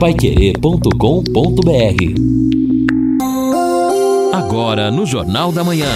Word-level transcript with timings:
paiquerê.com.br 0.00 0.94
Agora 4.32 4.90
no 4.90 5.04
Jornal 5.04 5.52
da 5.52 5.62
Manhã. 5.62 5.92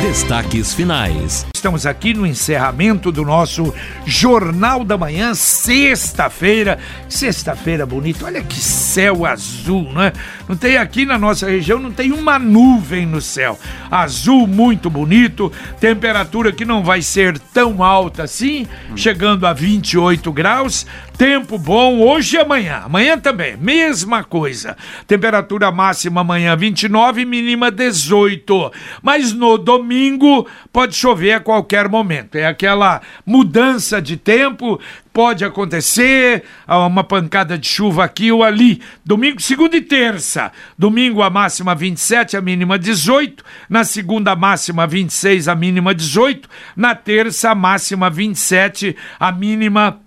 Destaques 0.00 0.72
finais. 0.72 1.44
Estamos 1.52 1.86
aqui 1.86 2.14
no 2.14 2.24
encerramento 2.26 3.10
do 3.10 3.24
nosso 3.24 3.74
Jornal 4.06 4.84
da 4.84 4.96
Manhã, 4.96 5.34
sexta-feira. 5.34 6.78
Sexta-feira 7.08 7.84
bonita, 7.84 8.26
olha 8.26 8.42
que 8.42 8.60
céu 8.60 9.26
azul, 9.26 9.90
né? 9.92 10.12
Não 10.46 10.56
tem 10.56 10.76
aqui 10.76 11.04
na 11.04 11.18
nossa 11.18 11.48
região, 11.48 11.80
não 11.80 11.90
tem 11.90 12.12
uma 12.12 12.38
nuvem 12.38 13.06
no 13.06 13.20
céu. 13.20 13.58
Azul 13.90 14.46
muito 14.46 14.88
bonito, 14.88 15.50
temperatura 15.80 16.52
que 16.52 16.66
não 16.66 16.84
vai 16.84 17.00
ser 17.00 17.38
tão 17.38 17.82
alta 17.82 18.24
assim, 18.24 18.66
chegando 18.94 19.46
a 19.46 19.52
28 19.52 20.30
graus. 20.30 20.86
Tempo 21.16 21.56
bom 21.58 22.00
hoje 22.00 22.36
e 22.36 22.40
amanhã. 22.40 22.82
Amanhã 22.84 23.16
também, 23.16 23.56
mesma 23.56 24.24
coisa. 24.24 24.76
Temperatura 25.06 25.70
máxima 25.70 26.22
amanhã 26.22 26.56
29, 26.56 27.24
mínima 27.24 27.70
18. 27.70 28.72
Mas 29.00 29.32
no 29.32 29.56
domingo 29.56 30.44
pode 30.72 30.96
chover 30.96 31.34
a 31.34 31.40
qualquer 31.40 31.88
momento. 31.88 32.34
É 32.34 32.46
aquela 32.46 33.00
mudança 33.24 34.02
de 34.02 34.16
tempo, 34.16 34.80
pode 35.12 35.44
acontecer, 35.44 36.42
uma 36.66 37.04
pancada 37.04 37.56
de 37.56 37.68
chuva 37.68 38.02
aqui 38.02 38.32
ou 38.32 38.42
ali. 38.42 38.82
Domingo, 39.04 39.40
segunda 39.40 39.76
e 39.76 39.80
terça. 39.80 40.50
Domingo 40.76 41.22
a 41.22 41.30
máxima 41.30 41.76
27, 41.76 42.36
a 42.36 42.40
mínima 42.40 42.76
18. 42.76 43.44
Na 43.70 43.84
segunda 43.84 44.34
máxima 44.34 44.84
26, 44.84 45.46
a 45.46 45.54
mínima 45.54 45.94
18. 45.94 46.48
Na 46.76 46.92
terça 46.92 47.52
a 47.52 47.54
máxima 47.54 48.10
27, 48.10 48.96
a 49.20 49.30
mínima 49.30 50.00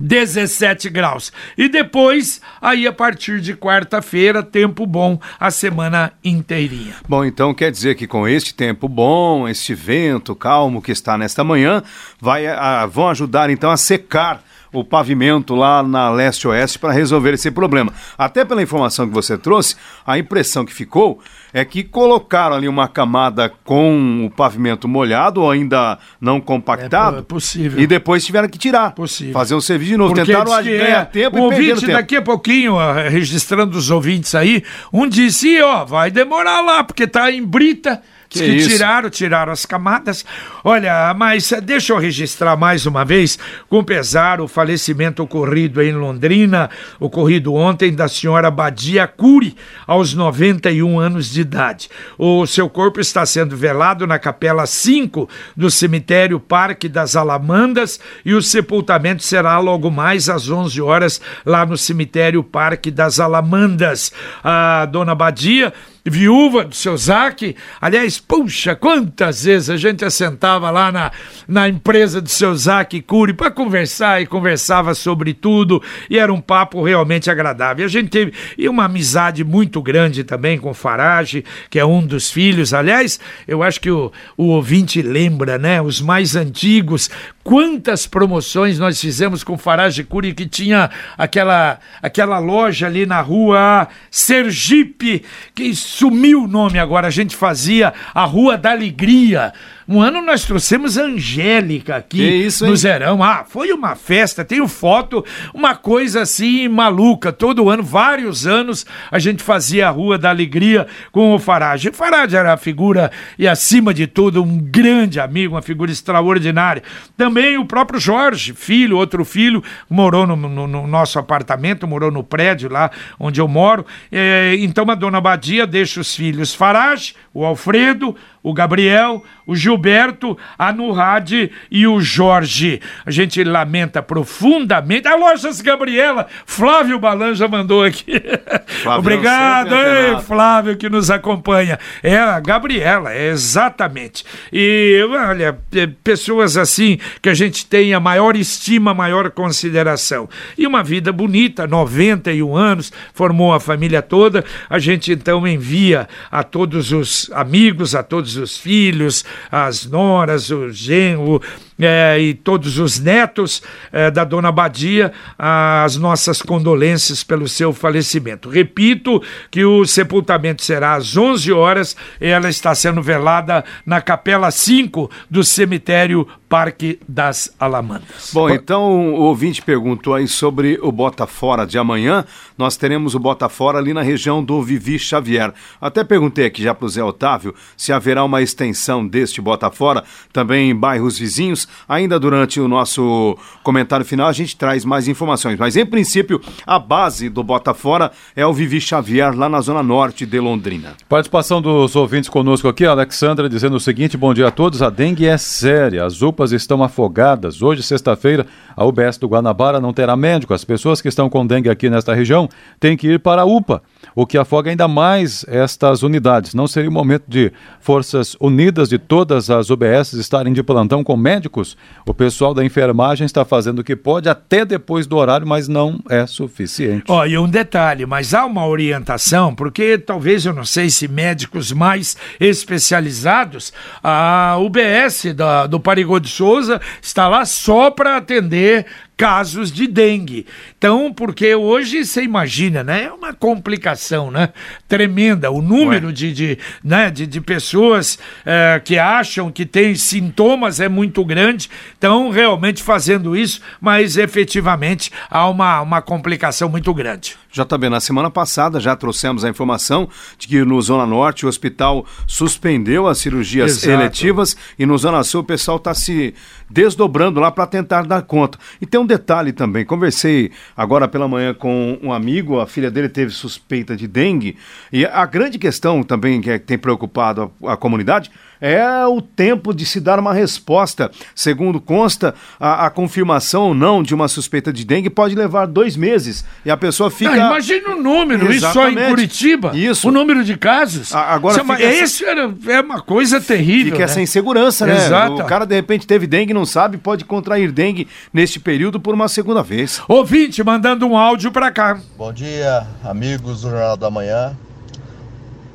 17 0.00 0.90
graus. 0.90 1.32
E 1.56 1.68
depois, 1.68 2.40
aí 2.60 2.86
a 2.86 2.92
partir 2.92 3.40
de 3.40 3.54
quarta-feira, 3.54 4.42
tempo 4.42 4.86
bom 4.86 5.18
a 5.38 5.50
semana 5.50 6.12
inteirinha. 6.24 6.94
Bom, 7.08 7.24
então 7.24 7.54
quer 7.54 7.70
dizer 7.70 7.94
que 7.94 8.06
com 8.06 8.26
este 8.26 8.54
tempo 8.54 8.88
bom, 8.88 9.48
este 9.48 9.74
vento 9.74 10.34
calmo 10.34 10.82
que 10.82 10.92
está 10.92 11.16
nesta 11.16 11.44
manhã, 11.44 11.82
vai, 12.20 12.46
a, 12.46 12.82
ah, 12.82 12.86
vão 12.86 13.08
ajudar 13.08 13.50
então 13.50 13.70
a 13.70 13.76
secar 13.76 14.42
o 14.74 14.84
pavimento 14.84 15.54
lá 15.54 15.82
na 15.82 16.10
leste-oeste 16.10 16.78
para 16.78 16.92
resolver 16.92 17.34
esse 17.34 17.50
problema. 17.50 17.92
Até 18.18 18.44
pela 18.44 18.62
informação 18.62 19.06
que 19.06 19.14
você 19.14 19.38
trouxe, 19.38 19.76
a 20.06 20.18
impressão 20.18 20.64
que 20.64 20.72
ficou 20.72 21.20
é 21.52 21.64
que 21.64 21.84
colocaram 21.84 22.56
ali 22.56 22.66
uma 22.66 22.88
camada 22.88 23.52
com 23.62 24.26
o 24.26 24.30
pavimento 24.30 24.88
molhado 24.88 25.40
ou 25.42 25.50
ainda 25.50 25.98
não 26.20 26.40
compactado. 26.40 27.18
É 27.18 27.22
possível. 27.22 27.80
E 27.80 27.86
depois 27.86 28.24
tiveram 28.24 28.48
que 28.48 28.58
tirar. 28.58 28.92
Possível. 28.92 29.32
Fazer 29.32 29.54
um 29.54 29.60
serviço 29.60 29.92
de 29.92 29.96
novo. 29.96 30.14
Porque 30.14 30.32
Tentaram 30.32 30.62
ganhar 30.62 31.02
é, 31.02 31.04
tempo 31.04 31.36
um 31.36 31.40
e 31.40 31.44
ouvinte 31.44 31.80
tempo. 31.82 31.92
daqui 31.92 32.16
a 32.16 32.22
pouquinho, 32.22 32.76
registrando 33.08 33.78
os 33.78 33.90
ouvintes 33.90 34.34
aí, 34.34 34.64
um 34.92 35.08
disse, 35.08 35.60
ó, 35.62 35.84
vai 35.84 36.10
demorar 36.10 36.60
lá, 36.60 36.82
porque 36.82 37.06
tá 37.06 37.30
em 37.30 37.44
brita. 37.44 38.02
Que, 38.34 38.56
que 38.56 38.66
tiraram, 38.68 39.08
tiraram 39.08 39.52
as 39.52 39.64
camadas. 39.64 40.24
Olha, 40.64 41.14
mas 41.14 41.52
deixa 41.62 41.92
eu 41.92 41.98
registrar 41.98 42.56
mais 42.56 42.84
uma 42.84 43.04
vez, 43.04 43.38
com 43.68 43.84
pesar, 43.84 44.40
o 44.40 44.48
falecimento 44.48 45.22
ocorrido 45.22 45.80
em 45.80 45.92
Londrina, 45.92 46.68
ocorrido 46.98 47.54
ontem, 47.54 47.94
da 47.94 48.08
senhora 48.08 48.50
Badia 48.50 49.06
Cury, 49.06 49.56
aos 49.86 50.14
91 50.14 50.98
anos 50.98 51.30
de 51.30 51.42
idade. 51.42 51.88
O 52.18 52.44
seu 52.44 52.68
corpo 52.68 53.00
está 53.00 53.24
sendo 53.24 53.56
velado 53.56 54.04
na 54.04 54.18
capela 54.18 54.66
5 54.66 55.28
do 55.56 55.70
cemitério 55.70 56.40
Parque 56.40 56.88
das 56.88 57.14
Alamandas 57.14 58.00
e 58.24 58.34
o 58.34 58.42
sepultamento 58.42 59.22
será 59.22 59.58
logo 59.58 59.92
mais 59.92 60.28
às 60.28 60.50
11 60.50 60.82
horas 60.82 61.20
lá 61.46 61.64
no 61.64 61.76
cemitério 61.76 62.42
Parque 62.42 62.90
das 62.90 63.20
Alamandas. 63.20 64.12
A 64.42 64.86
dona 64.86 65.14
Badia 65.14 65.72
viúva 66.04 66.64
do 66.64 66.74
seu 66.74 66.96
Zac. 66.96 67.56
Aliás, 67.80 68.18
puxa, 68.18 68.76
quantas 68.76 69.44
vezes 69.44 69.70
a 69.70 69.76
gente 69.76 70.04
assentava 70.04 70.70
lá 70.70 70.92
na, 70.92 71.10
na 71.48 71.68
empresa 71.68 72.20
do 72.20 72.28
seu 72.28 72.54
Zac 72.54 73.00
Cury 73.02 73.32
para 73.32 73.50
conversar 73.50 74.20
e 74.20 74.26
conversava 74.26 74.94
sobre 74.94 75.32
tudo 75.32 75.82
e 76.10 76.18
era 76.18 76.32
um 76.32 76.40
papo 76.40 76.82
realmente 76.82 77.30
agradável. 77.30 77.84
E 77.84 77.86
a 77.86 77.90
gente 77.90 78.10
teve 78.10 78.32
e 78.58 78.68
uma 78.68 78.84
amizade 78.84 79.42
muito 79.42 79.80
grande 79.80 80.24
também 80.24 80.58
com 80.58 80.70
o 80.70 80.74
Farage, 80.74 81.44
que 81.70 81.78
é 81.78 81.84
um 81.84 82.06
dos 82.06 82.30
filhos. 82.30 82.74
Aliás, 82.74 83.18
eu 83.48 83.62
acho 83.62 83.80
que 83.80 83.90
o, 83.90 84.12
o 84.36 84.48
ouvinte 84.48 85.00
lembra, 85.00 85.58
né? 85.58 85.80
Os 85.80 86.00
mais 86.00 86.36
antigos, 86.36 87.10
quantas 87.42 88.06
promoções 88.06 88.78
nós 88.78 89.00
fizemos 89.00 89.42
com 89.42 89.54
o 89.54 89.58
Farage 89.58 90.04
Cury 90.04 90.34
que 90.34 90.46
tinha 90.46 90.90
aquela, 91.16 91.78
aquela 92.02 92.38
loja 92.38 92.86
ali 92.86 93.06
na 93.06 93.20
rua 93.20 93.88
Sergipe, 94.10 95.22
que 95.54 95.64
sumiu 95.94 96.44
o 96.44 96.48
nome 96.48 96.78
agora, 96.78 97.06
a 97.06 97.10
gente 97.10 97.36
fazia 97.36 97.92
a 98.12 98.24
Rua 98.24 98.58
da 98.58 98.72
Alegria. 98.72 99.52
Um 99.86 100.00
ano 100.00 100.22
nós 100.22 100.44
trouxemos 100.44 100.96
Angélica 100.96 101.96
aqui 101.96 102.22
isso, 102.22 102.66
no 102.66 102.74
Zerão. 102.74 103.22
Ah, 103.22 103.44
foi 103.46 103.70
uma 103.72 103.94
festa, 103.94 104.44
tenho 104.44 104.66
foto, 104.66 105.24
uma 105.52 105.74
coisa 105.74 106.22
assim 106.22 106.68
maluca. 106.68 107.32
Todo 107.32 107.68
ano, 107.68 107.82
vários 107.82 108.46
anos, 108.46 108.86
a 109.10 109.18
gente 109.18 109.42
fazia 109.42 109.88
a 109.88 109.90
Rua 109.90 110.16
da 110.16 110.30
Alegria 110.30 110.86
com 111.12 111.34
o 111.34 111.38
Farage. 111.38 111.90
O 111.90 111.92
Farage 111.92 112.34
era 112.34 112.52
a 112.52 112.56
figura, 112.56 113.10
e 113.38 113.46
acima 113.46 113.92
de 113.92 114.06
tudo, 114.06 114.42
um 114.42 114.58
grande 114.58 115.20
amigo, 115.20 115.54
uma 115.54 115.62
figura 115.62 115.90
extraordinária. 115.90 116.82
Também 117.16 117.58
o 117.58 117.66
próprio 117.66 118.00
Jorge, 118.00 118.54
filho, 118.54 118.96
outro 118.96 119.24
filho, 119.24 119.62
morou 119.88 120.26
no, 120.26 120.36
no, 120.36 120.66
no 120.66 120.86
nosso 120.86 121.18
apartamento, 121.18 121.86
morou 121.86 122.10
no 122.10 122.24
prédio 122.24 122.70
lá 122.70 122.90
onde 123.18 123.40
eu 123.40 123.48
moro. 123.48 123.84
É, 124.10 124.54
então 124.58 124.90
a 124.90 124.94
dona 124.94 125.20
Badia 125.20 125.66
deixa 125.66 126.00
os 126.00 126.14
filhos 126.14 126.54
Farage, 126.54 127.14
o 127.32 127.44
Alfredo, 127.44 128.16
o 128.42 128.52
Gabriel, 128.52 129.24
o 129.46 129.56
Gilberto, 129.74 130.38
a 130.58 130.72
Nurad 130.72 131.50
e 131.70 131.86
o 131.86 132.00
Jorge. 132.00 132.80
A 133.04 133.10
gente 133.10 133.42
lamenta 133.42 134.02
profundamente. 134.02 135.08
A 135.08 135.16
Lojas 135.16 135.60
Gabriela, 135.60 136.26
Flávio 136.46 136.98
Balan 136.98 137.34
já 137.34 137.48
mandou 137.48 137.82
aqui. 137.82 138.22
Flávio, 138.66 139.00
Obrigado, 139.00 139.74
ei, 139.74 140.20
Flávio, 140.20 140.76
que 140.76 140.88
nos 140.88 141.10
acompanha. 141.10 141.78
É 142.02 142.16
a 142.16 142.38
Gabriela, 142.38 143.12
é 143.12 143.28
exatamente. 143.28 144.24
E 144.52 145.04
olha, 145.10 145.58
é, 145.74 145.86
pessoas 146.02 146.56
assim 146.56 146.98
que 147.20 147.28
a 147.28 147.34
gente 147.34 147.66
tem 147.66 147.94
a 147.94 148.00
maior 148.00 148.36
estima, 148.36 148.94
maior 148.94 149.30
consideração. 149.30 150.28
E 150.56 150.66
uma 150.66 150.82
vida 150.82 151.12
bonita, 151.12 151.66
91 151.66 152.56
anos, 152.56 152.92
formou 153.12 153.52
a 153.52 153.60
família 153.60 154.00
toda. 154.00 154.44
A 154.70 154.78
gente 154.78 155.12
então 155.12 155.46
envia 155.46 156.08
a 156.30 156.42
todos 156.42 156.92
os 156.92 157.30
amigos, 157.32 157.94
a 157.94 158.02
todos 158.02 158.36
os 158.36 158.56
filhos, 158.56 159.24
as 159.66 159.86
noras, 159.86 160.50
o 160.50 160.70
genro 160.70 161.40
é, 161.78 162.18
e 162.20 162.34
todos 162.34 162.78
os 162.78 162.98
netos 163.00 163.62
é, 163.92 164.10
da 164.10 164.24
dona 164.24 164.52
Badia, 164.52 165.12
as 165.38 165.96
nossas 165.96 166.40
condolências 166.40 167.24
pelo 167.24 167.48
seu 167.48 167.72
falecimento. 167.72 168.48
Repito 168.48 169.22
que 169.50 169.64
o 169.64 169.84
sepultamento 169.84 170.62
será 170.62 170.94
às 170.94 171.16
11 171.16 171.52
horas, 171.52 171.96
ela 172.20 172.48
está 172.48 172.74
sendo 172.74 173.02
velada 173.02 173.64
na 173.84 174.00
capela 174.00 174.50
5 174.50 175.10
do 175.28 175.42
cemitério 175.42 176.26
Parque 176.54 177.00
das 177.08 177.52
Alamandas. 177.58 178.30
Bom, 178.32 178.48
então 178.48 179.12
o 179.12 179.22
ouvinte 179.22 179.60
perguntou 179.60 180.14
aí 180.14 180.28
sobre 180.28 180.78
o 180.80 180.92
Bota 180.92 181.26
Fora 181.26 181.66
de 181.66 181.76
amanhã. 181.76 182.24
Nós 182.56 182.76
teremos 182.76 183.16
o 183.16 183.18
Bota 183.18 183.48
Fora 183.48 183.78
ali 183.78 183.92
na 183.92 184.02
região 184.02 184.44
do 184.44 184.62
Vivi 184.62 184.96
Xavier. 184.96 185.52
Até 185.80 186.04
perguntei 186.04 186.46
aqui 186.46 186.62
já 186.62 186.72
para 186.72 186.86
o 186.86 186.88
Zé 186.88 187.02
Otávio 187.02 187.52
se 187.76 187.92
haverá 187.92 188.22
uma 188.22 188.40
extensão 188.40 189.04
deste 189.04 189.40
Bota 189.54 189.70
Fora 189.70 190.02
também 190.32 190.70
em 190.70 190.74
bairros 190.74 191.18
vizinhos. 191.18 191.68
Ainda 191.88 192.18
durante 192.18 192.60
o 192.60 192.66
nosso 192.66 193.38
comentário 193.62 194.04
final 194.04 194.26
a 194.26 194.32
gente 194.32 194.56
traz 194.56 194.84
mais 194.84 195.06
informações. 195.06 195.58
Mas 195.58 195.76
em 195.76 195.86
princípio, 195.86 196.40
a 196.66 196.78
base 196.78 197.28
do 197.28 197.42
Bota 197.42 197.72
Fora 197.72 198.10
é 198.34 198.44
o 198.44 198.52
Vivi 198.52 198.80
Xavier, 198.80 199.36
lá 199.36 199.48
na 199.48 199.60
zona 199.60 199.82
norte 199.82 200.26
de 200.26 200.40
Londrina. 200.40 200.94
Participação 201.08 201.62
dos 201.62 201.94
ouvintes 201.94 202.28
conosco 202.28 202.66
aqui, 202.68 202.84
Alexandra 202.84 203.48
dizendo 203.48 203.76
o 203.76 203.80
seguinte: 203.80 204.16
bom 204.16 204.34
dia 204.34 204.48
a 204.48 204.50
todos. 204.50 204.82
A 204.82 204.90
dengue 204.90 205.26
é 205.26 205.38
séria, 205.38 206.04
as 206.04 206.20
UPAs 206.20 206.52
estão 206.52 206.82
afogadas. 206.82 207.62
Hoje, 207.62 207.82
sexta-feira, 207.82 208.46
a 208.76 208.84
UBS 208.84 209.18
do 209.18 209.28
Guanabara 209.28 209.80
não 209.80 209.92
terá 209.92 210.16
médico. 210.16 210.52
As 210.52 210.64
pessoas 210.64 211.00
que 211.00 211.08
estão 211.08 211.30
com 211.30 211.46
dengue 211.46 211.70
aqui 211.70 211.88
nesta 211.88 212.12
região 212.12 212.48
têm 212.80 212.96
que 212.96 213.06
ir 213.06 213.20
para 213.20 213.42
a 213.42 213.44
UPA, 213.44 213.82
o 214.14 214.26
que 214.26 214.38
afoga 214.38 214.70
ainda 214.70 214.88
mais 214.88 215.44
estas 215.48 216.02
unidades. 216.02 216.54
Não 216.54 216.66
seria 216.66 216.90
o 216.90 216.92
momento 216.92 217.24
de 217.28 217.52
forças 217.80 218.36
unidas 218.40 218.88
de 218.88 218.98
todas 218.98 219.50
as 219.50 219.70
UBS 219.70 220.12
estarem 220.14 220.52
de 220.52 220.62
plantão 220.62 221.04
com 221.04 221.16
médicos? 221.16 221.76
O 222.06 222.14
pessoal 222.14 222.54
da 222.54 222.64
enfermagem 222.64 223.24
está 223.24 223.44
fazendo 223.44 223.80
o 223.80 223.84
que 223.84 223.96
pode 223.96 224.28
até 224.28 224.64
depois 224.64 225.06
do 225.06 225.16
horário, 225.16 225.46
mas 225.46 225.68
não 225.68 226.00
é 226.08 226.26
suficiente. 226.26 227.04
Oh, 227.08 227.24
e 227.24 227.36
um 227.38 227.48
detalhe, 227.48 228.06
mas 228.06 228.34
há 228.34 228.44
uma 228.44 228.66
orientação, 228.66 229.54
porque 229.54 229.98
talvez 229.98 230.46
eu 230.46 230.52
não 230.52 230.64
sei 230.64 230.90
se 230.90 231.08
médicos 231.08 231.72
mais 231.72 232.16
especializados, 232.40 233.72
a 234.02 234.56
UBS 234.58 235.34
da, 235.34 235.66
do 235.66 235.80
Parigô 235.80 236.18
de 236.18 236.28
Souza 236.28 236.80
está 237.00 237.28
lá 237.28 237.44
só 237.44 237.90
para 237.90 238.16
atender 238.16 238.86
casos 239.16 239.70
de 239.70 239.86
dengue. 239.86 240.46
Então, 240.76 241.12
porque 241.12 241.54
hoje 241.54 242.04
você 242.04 242.22
imagina, 242.22 242.82
né? 242.82 243.04
É 243.04 243.12
uma 243.12 243.32
complicação, 243.32 244.30
né? 244.30 244.50
Tremenda. 244.88 245.50
O 245.50 245.62
número 245.62 246.12
de, 246.12 246.32
de, 246.32 246.58
né? 246.82 247.10
de, 247.10 247.26
de 247.26 247.40
pessoas 247.40 248.18
é, 248.44 248.80
que 248.84 248.98
acham 248.98 249.50
que 249.50 249.64
tem 249.64 249.94
sintomas 249.94 250.80
é 250.80 250.88
muito 250.88 251.24
grande. 251.24 251.70
Então, 251.96 252.30
realmente 252.30 252.82
fazendo 252.82 253.36
isso, 253.36 253.60
mas 253.80 254.16
efetivamente 254.16 255.12
há 255.30 255.48
uma, 255.48 255.80
uma 255.80 256.02
complicação 256.02 256.68
muito 256.68 256.92
grande. 256.92 257.36
JB, 257.54 257.88
na 257.88 258.00
semana 258.00 258.30
passada 258.30 258.80
já 258.80 258.96
trouxemos 258.96 259.44
a 259.44 259.48
informação 259.48 260.08
de 260.36 260.48
que 260.48 260.64
no 260.64 260.80
Zona 260.82 261.06
Norte 261.06 261.46
o 261.46 261.48
hospital 261.48 262.04
suspendeu 262.26 263.06
as 263.06 263.18
cirurgias 263.18 263.84
Exato. 263.84 263.92
eletivas 263.92 264.56
e 264.76 264.84
no 264.84 264.98
Zona 264.98 265.22
Sul 265.22 265.42
o 265.42 265.44
pessoal 265.44 265.76
está 265.76 265.94
se 265.94 266.34
desdobrando 266.74 267.38
lá 267.38 267.52
para 267.52 267.68
tentar 267.68 268.02
dar 268.02 268.22
conta. 268.22 268.58
E 268.80 268.86
tem 268.86 269.00
um 269.00 269.06
detalhe 269.06 269.52
também, 269.52 269.84
conversei 269.84 270.50
agora 270.76 271.06
pela 271.06 271.28
manhã 271.28 271.54
com 271.54 271.96
um 272.02 272.12
amigo, 272.12 272.58
a 272.58 272.66
filha 272.66 272.90
dele 272.90 273.08
teve 273.08 273.30
suspeita 273.30 273.94
de 273.94 274.08
dengue 274.08 274.56
e 274.92 275.06
a 275.06 275.24
grande 275.24 275.56
questão 275.56 276.02
também 276.02 276.40
que, 276.40 276.50
é, 276.50 276.58
que 276.58 276.66
tem 276.66 276.76
preocupado 276.76 277.52
a, 277.62 277.74
a 277.74 277.76
comunidade 277.76 278.28
é 278.64 279.06
o 279.06 279.20
tempo 279.20 279.74
de 279.74 279.84
se 279.84 280.00
dar 280.00 280.18
uma 280.18 280.32
resposta. 280.32 281.10
Segundo 281.34 281.78
consta, 281.78 282.34
a, 282.58 282.86
a 282.86 282.90
confirmação 282.90 283.64
ou 283.64 283.74
não 283.74 284.02
de 284.02 284.14
uma 284.14 284.26
suspeita 284.26 284.72
de 284.72 284.86
dengue 284.86 285.10
pode 285.10 285.34
levar 285.34 285.66
dois 285.66 285.98
meses 285.98 286.46
e 286.64 286.70
a 286.70 286.76
pessoa 286.76 287.10
fica. 287.10 287.36
Imagina 287.36 287.90
o 287.90 288.02
número, 288.02 288.50
Exatamente. 288.50 288.56
isso 288.56 288.72
só 288.72 288.88
em 288.88 289.10
Curitiba. 289.10 289.72
Isso. 289.76 290.08
O 290.08 290.10
número 290.10 290.42
de 290.42 290.56
casos. 290.56 291.14
A, 291.14 291.34
agora, 291.34 291.60
isso, 291.60 291.72
é, 291.74 291.98
essa... 291.98 292.70
é 292.72 292.80
uma 292.80 293.02
coisa 293.02 293.38
terrível. 293.38 293.92
Fica 293.92 293.98
né? 293.98 294.04
essa 294.04 294.22
insegurança, 294.22 294.86
né? 294.86 294.96
Exato. 294.96 295.42
O 295.42 295.44
cara 295.44 295.66
de 295.66 295.74
repente 295.74 296.06
teve 296.06 296.26
dengue, 296.26 296.54
não 296.54 296.64
sabe, 296.64 296.96
pode 296.96 297.26
contrair 297.26 297.70
dengue 297.70 298.08
neste 298.32 298.58
período 298.58 298.98
por 298.98 299.12
uma 299.12 299.28
segunda 299.28 299.62
vez. 299.62 300.00
Ouvinte, 300.08 300.64
mandando 300.64 301.06
um 301.06 301.18
áudio 301.18 301.52
para 301.52 301.70
cá. 301.70 302.00
Bom 302.16 302.32
dia, 302.32 302.86
amigos 303.04 303.60
do 303.60 303.68
Jornal 303.68 303.98
da 303.98 304.10
Manhã. 304.10 304.56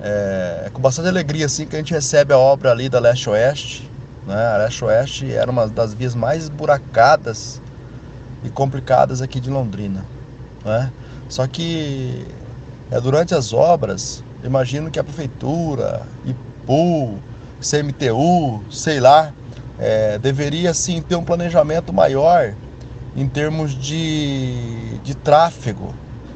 É, 0.01 0.63
é, 0.65 0.69
com 0.69 0.81
bastante 0.81 1.09
alegria 1.09 1.45
assim 1.45 1.65
que 1.65 1.75
a 1.75 1.79
gente 1.79 1.93
recebe 1.93 2.33
a 2.33 2.37
obra 2.37 2.71
ali 2.71 2.87
da 2.87 2.99
Leste 2.99 3.29
Oeste. 3.29 3.89
Né? 4.25 4.35
A 4.35 4.57
Leste 4.57 4.83
Oeste 4.85 5.31
era 5.31 5.49
uma 5.49 5.67
das 5.67 5.93
vias 5.93 6.15
mais 6.15 6.47
buracadas 6.47 7.61
e 8.43 8.49
complicadas 8.49 9.21
aqui 9.21 9.39
de 9.39 9.49
Londrina. 9.49 10.05
Né? 10.63 10.91
Só 11.27 11.45
que 11.47 12.25
é, 12.89 12.99
durante 12.99 13.35
as 13.35 13.53
obras, 13.53 14.23
imagino 14.43 14.89
que 14.89 14.99
a 14.99 15.03
prefeitura, 15.03 16.01
IPU, 16.25 17.19
CMTU, 17.59 18.63
sei 18.71 18.99
lá, 18.99 19.33
é, 19.77 20.17
deveria 20.17 20.73
sim 20.73 21.01
ter 21.01 21.15
um 21.15 21.23
planejamento 21.23 21.91
maior 21.91 22.53
em 23.15 23.27
termos 23.27 23.73
de, 23.73 24.97
de 24.99 25.13
tráfego. 25.15 25.93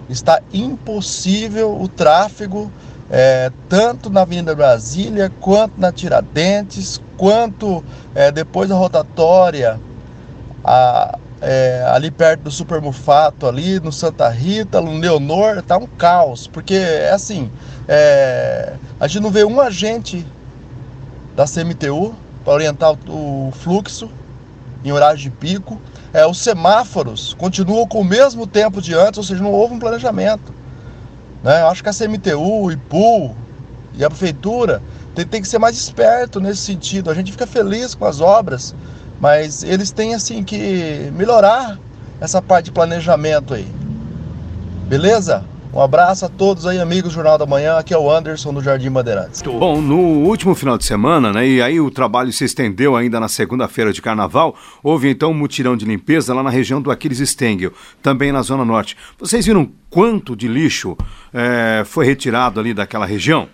Está 0.10 0.42
impossível 0.52 1.80
o 1.80 1.88
tráfego 1.88 2.70
é, 3.10 3.52
tanto 3.70 4.10
na 4.10 4.22
Avenida 4.22 4.56
Brasília, 4.56 5.32
quanto 5.40 5.80
na 5.80 5.92
Tiradentes, 5.92 7.02
quanto 7.18 7.84
é, 8.16 8.32
depois 8.32 8.70
da 8.70 8.76
rotatória, 8.76 9.80
a, 10.64 11.18
é, 11.42 11.84
ali 11.88 12.10
perto 12.10 12.44
do 12.44 12.52
Supermufato, 12.52 13.48
ali 13.48 13.80
no 13.80 13.92
Santa 13.92 14.30
Rita, 14.30 14.80
no 14.80 14.98
Leonor, 14.98 15.62
tá 15.62 15.78
um 15.78 15.86
caos, 15.86 16.48
porque 16.48 16.76
é 16.76 17.12
assim, 17.12 17.52
é, 17.88 18.74
a 19.00 19.08
gente 19.08 19.22
não 19.22 19.30
vê 19.30 19.44
um 19.44 19.60
agente 19.60 20.26
da 21.36 21.46
CMTU 21.46 22.16
para 22.44 22.54
orientar 22.54 22.94
o, 23.08 23.50
o 23.50 23.52
fluxo 23.52 24.10
em 24.84 24.92
horário 24.92 25.20
de 25.20 25.30
pico, 25.30 25.80
é, 26.14 26.26
os 26.26 26.38
semáforos 26.38 27.34
continuam 27.34 27.88
com 27.88 28.02
o 28.02 28.06
mesmo 28.06 28.46
tempo 28.46 28.82
de 28.82 28.94
antes, 28.94 29.18
ou 29.18 29.24
seja, 29.24 29.42
não 29.42 29.52
houve 29.52 29.74
um 29.74 29.80
planejamento. 29.80 30.54
Né? 31.44 31.62
Eu 31.62 31.68
acho 31.68 31.84
que 31.84 31.90
a 31.90 31.94
CMTU, 31.94 32.64
o 32.64 32.72
IPU 32.72 33.36
e 33.96 34.04
a 34.04 34.10
prefeitura 34.10 34.82
tem, 35.14 35.26
tem 35.26 35.42
que 35.42 35.48
ser 35.48 35.60
mais 35.60 35.76
esperto 35.76 36.40
nesse 36.40 36.62
sentido. 36.62 37.12
A 37.12 37.14
gente 37.14 37.32
fica 37.32 37.46
feliz 37.46 37.94
com 37.94 38.06
as 38.06 38.22
obras, 38.22 38.74
mas 39.20 39.64
eles 39.64 39.92
têm 39.92 40.16
assim 40.16 40.44
que 40.44 41.12
melhorar 41.14 41.78
essa 42.20 42.42
parte 42.42 42.66
de 42.66 42.72
planejamento 42.72 43.54
aí. 43.54 43.68
Beleza? 44.88 45.44
Um 45.74 45.82
abraço 45.82 46.24
a 46.24 46.30
todos 46.30 46.68
aí, 46.68 46.80
amigos 46.80 47.10
do 47.10 47.16
Jornal 47.16 47.36
da 47.36 47.48
Manhã. 47.48 47.80
Aqui 47.80 47.96
é 47.96 47.98
o 47.98 48.08
Anderson 48.08 48.54
do 48.54 48.62
Jardim 48.62 48.92
Bandeirantes. 48.92 49.42
Bom, 49.42 49.82
no 49.82 49.98
último 49.98 50.54
final 50.54 50.78
de 50.78 50.86
semana, 50.86 51.34
né, 51.34 51.48
e 51.48 51.64
aí 51.64 51.80
o 51.80 51.90
trabalho 51.90 52.32
se 52.32 52.46
estendeu 52.46 52.96
ainda 52.96 53.20
na 53.20 53.28
segunda-feira 53.28 53.92
de 53.92 54.00
carnaval, 54.00 54.56
houve 54.84 55.10
então 55.10 55.32
um 55.32 55.34
mutirão 55.34 55.76
de 55.76 55.84
limpeza 55.84 56.32
lá 56.32 56.44
na 56.44 56.52
região 56.52 56.80
do 56.80 56.92
Aquiles 56.92 57.28
Stengel, 57.28 57.74
também 58.04 58.32
na 58.32 58.44
Zona 58.44 58.64
Norte. 58.64 58.96
Vocês 59.18 59.48
viram 59.48 59.68
quanto 59.90 60.36
de 60.36 60.48
lixo 60.48 60.96
é, 61.34 61.82
foi 61.88 62.06
retirado 62.06 62.60
ali 62.60 62.72
daquela 62.72 63.08
região? 63.08 63.50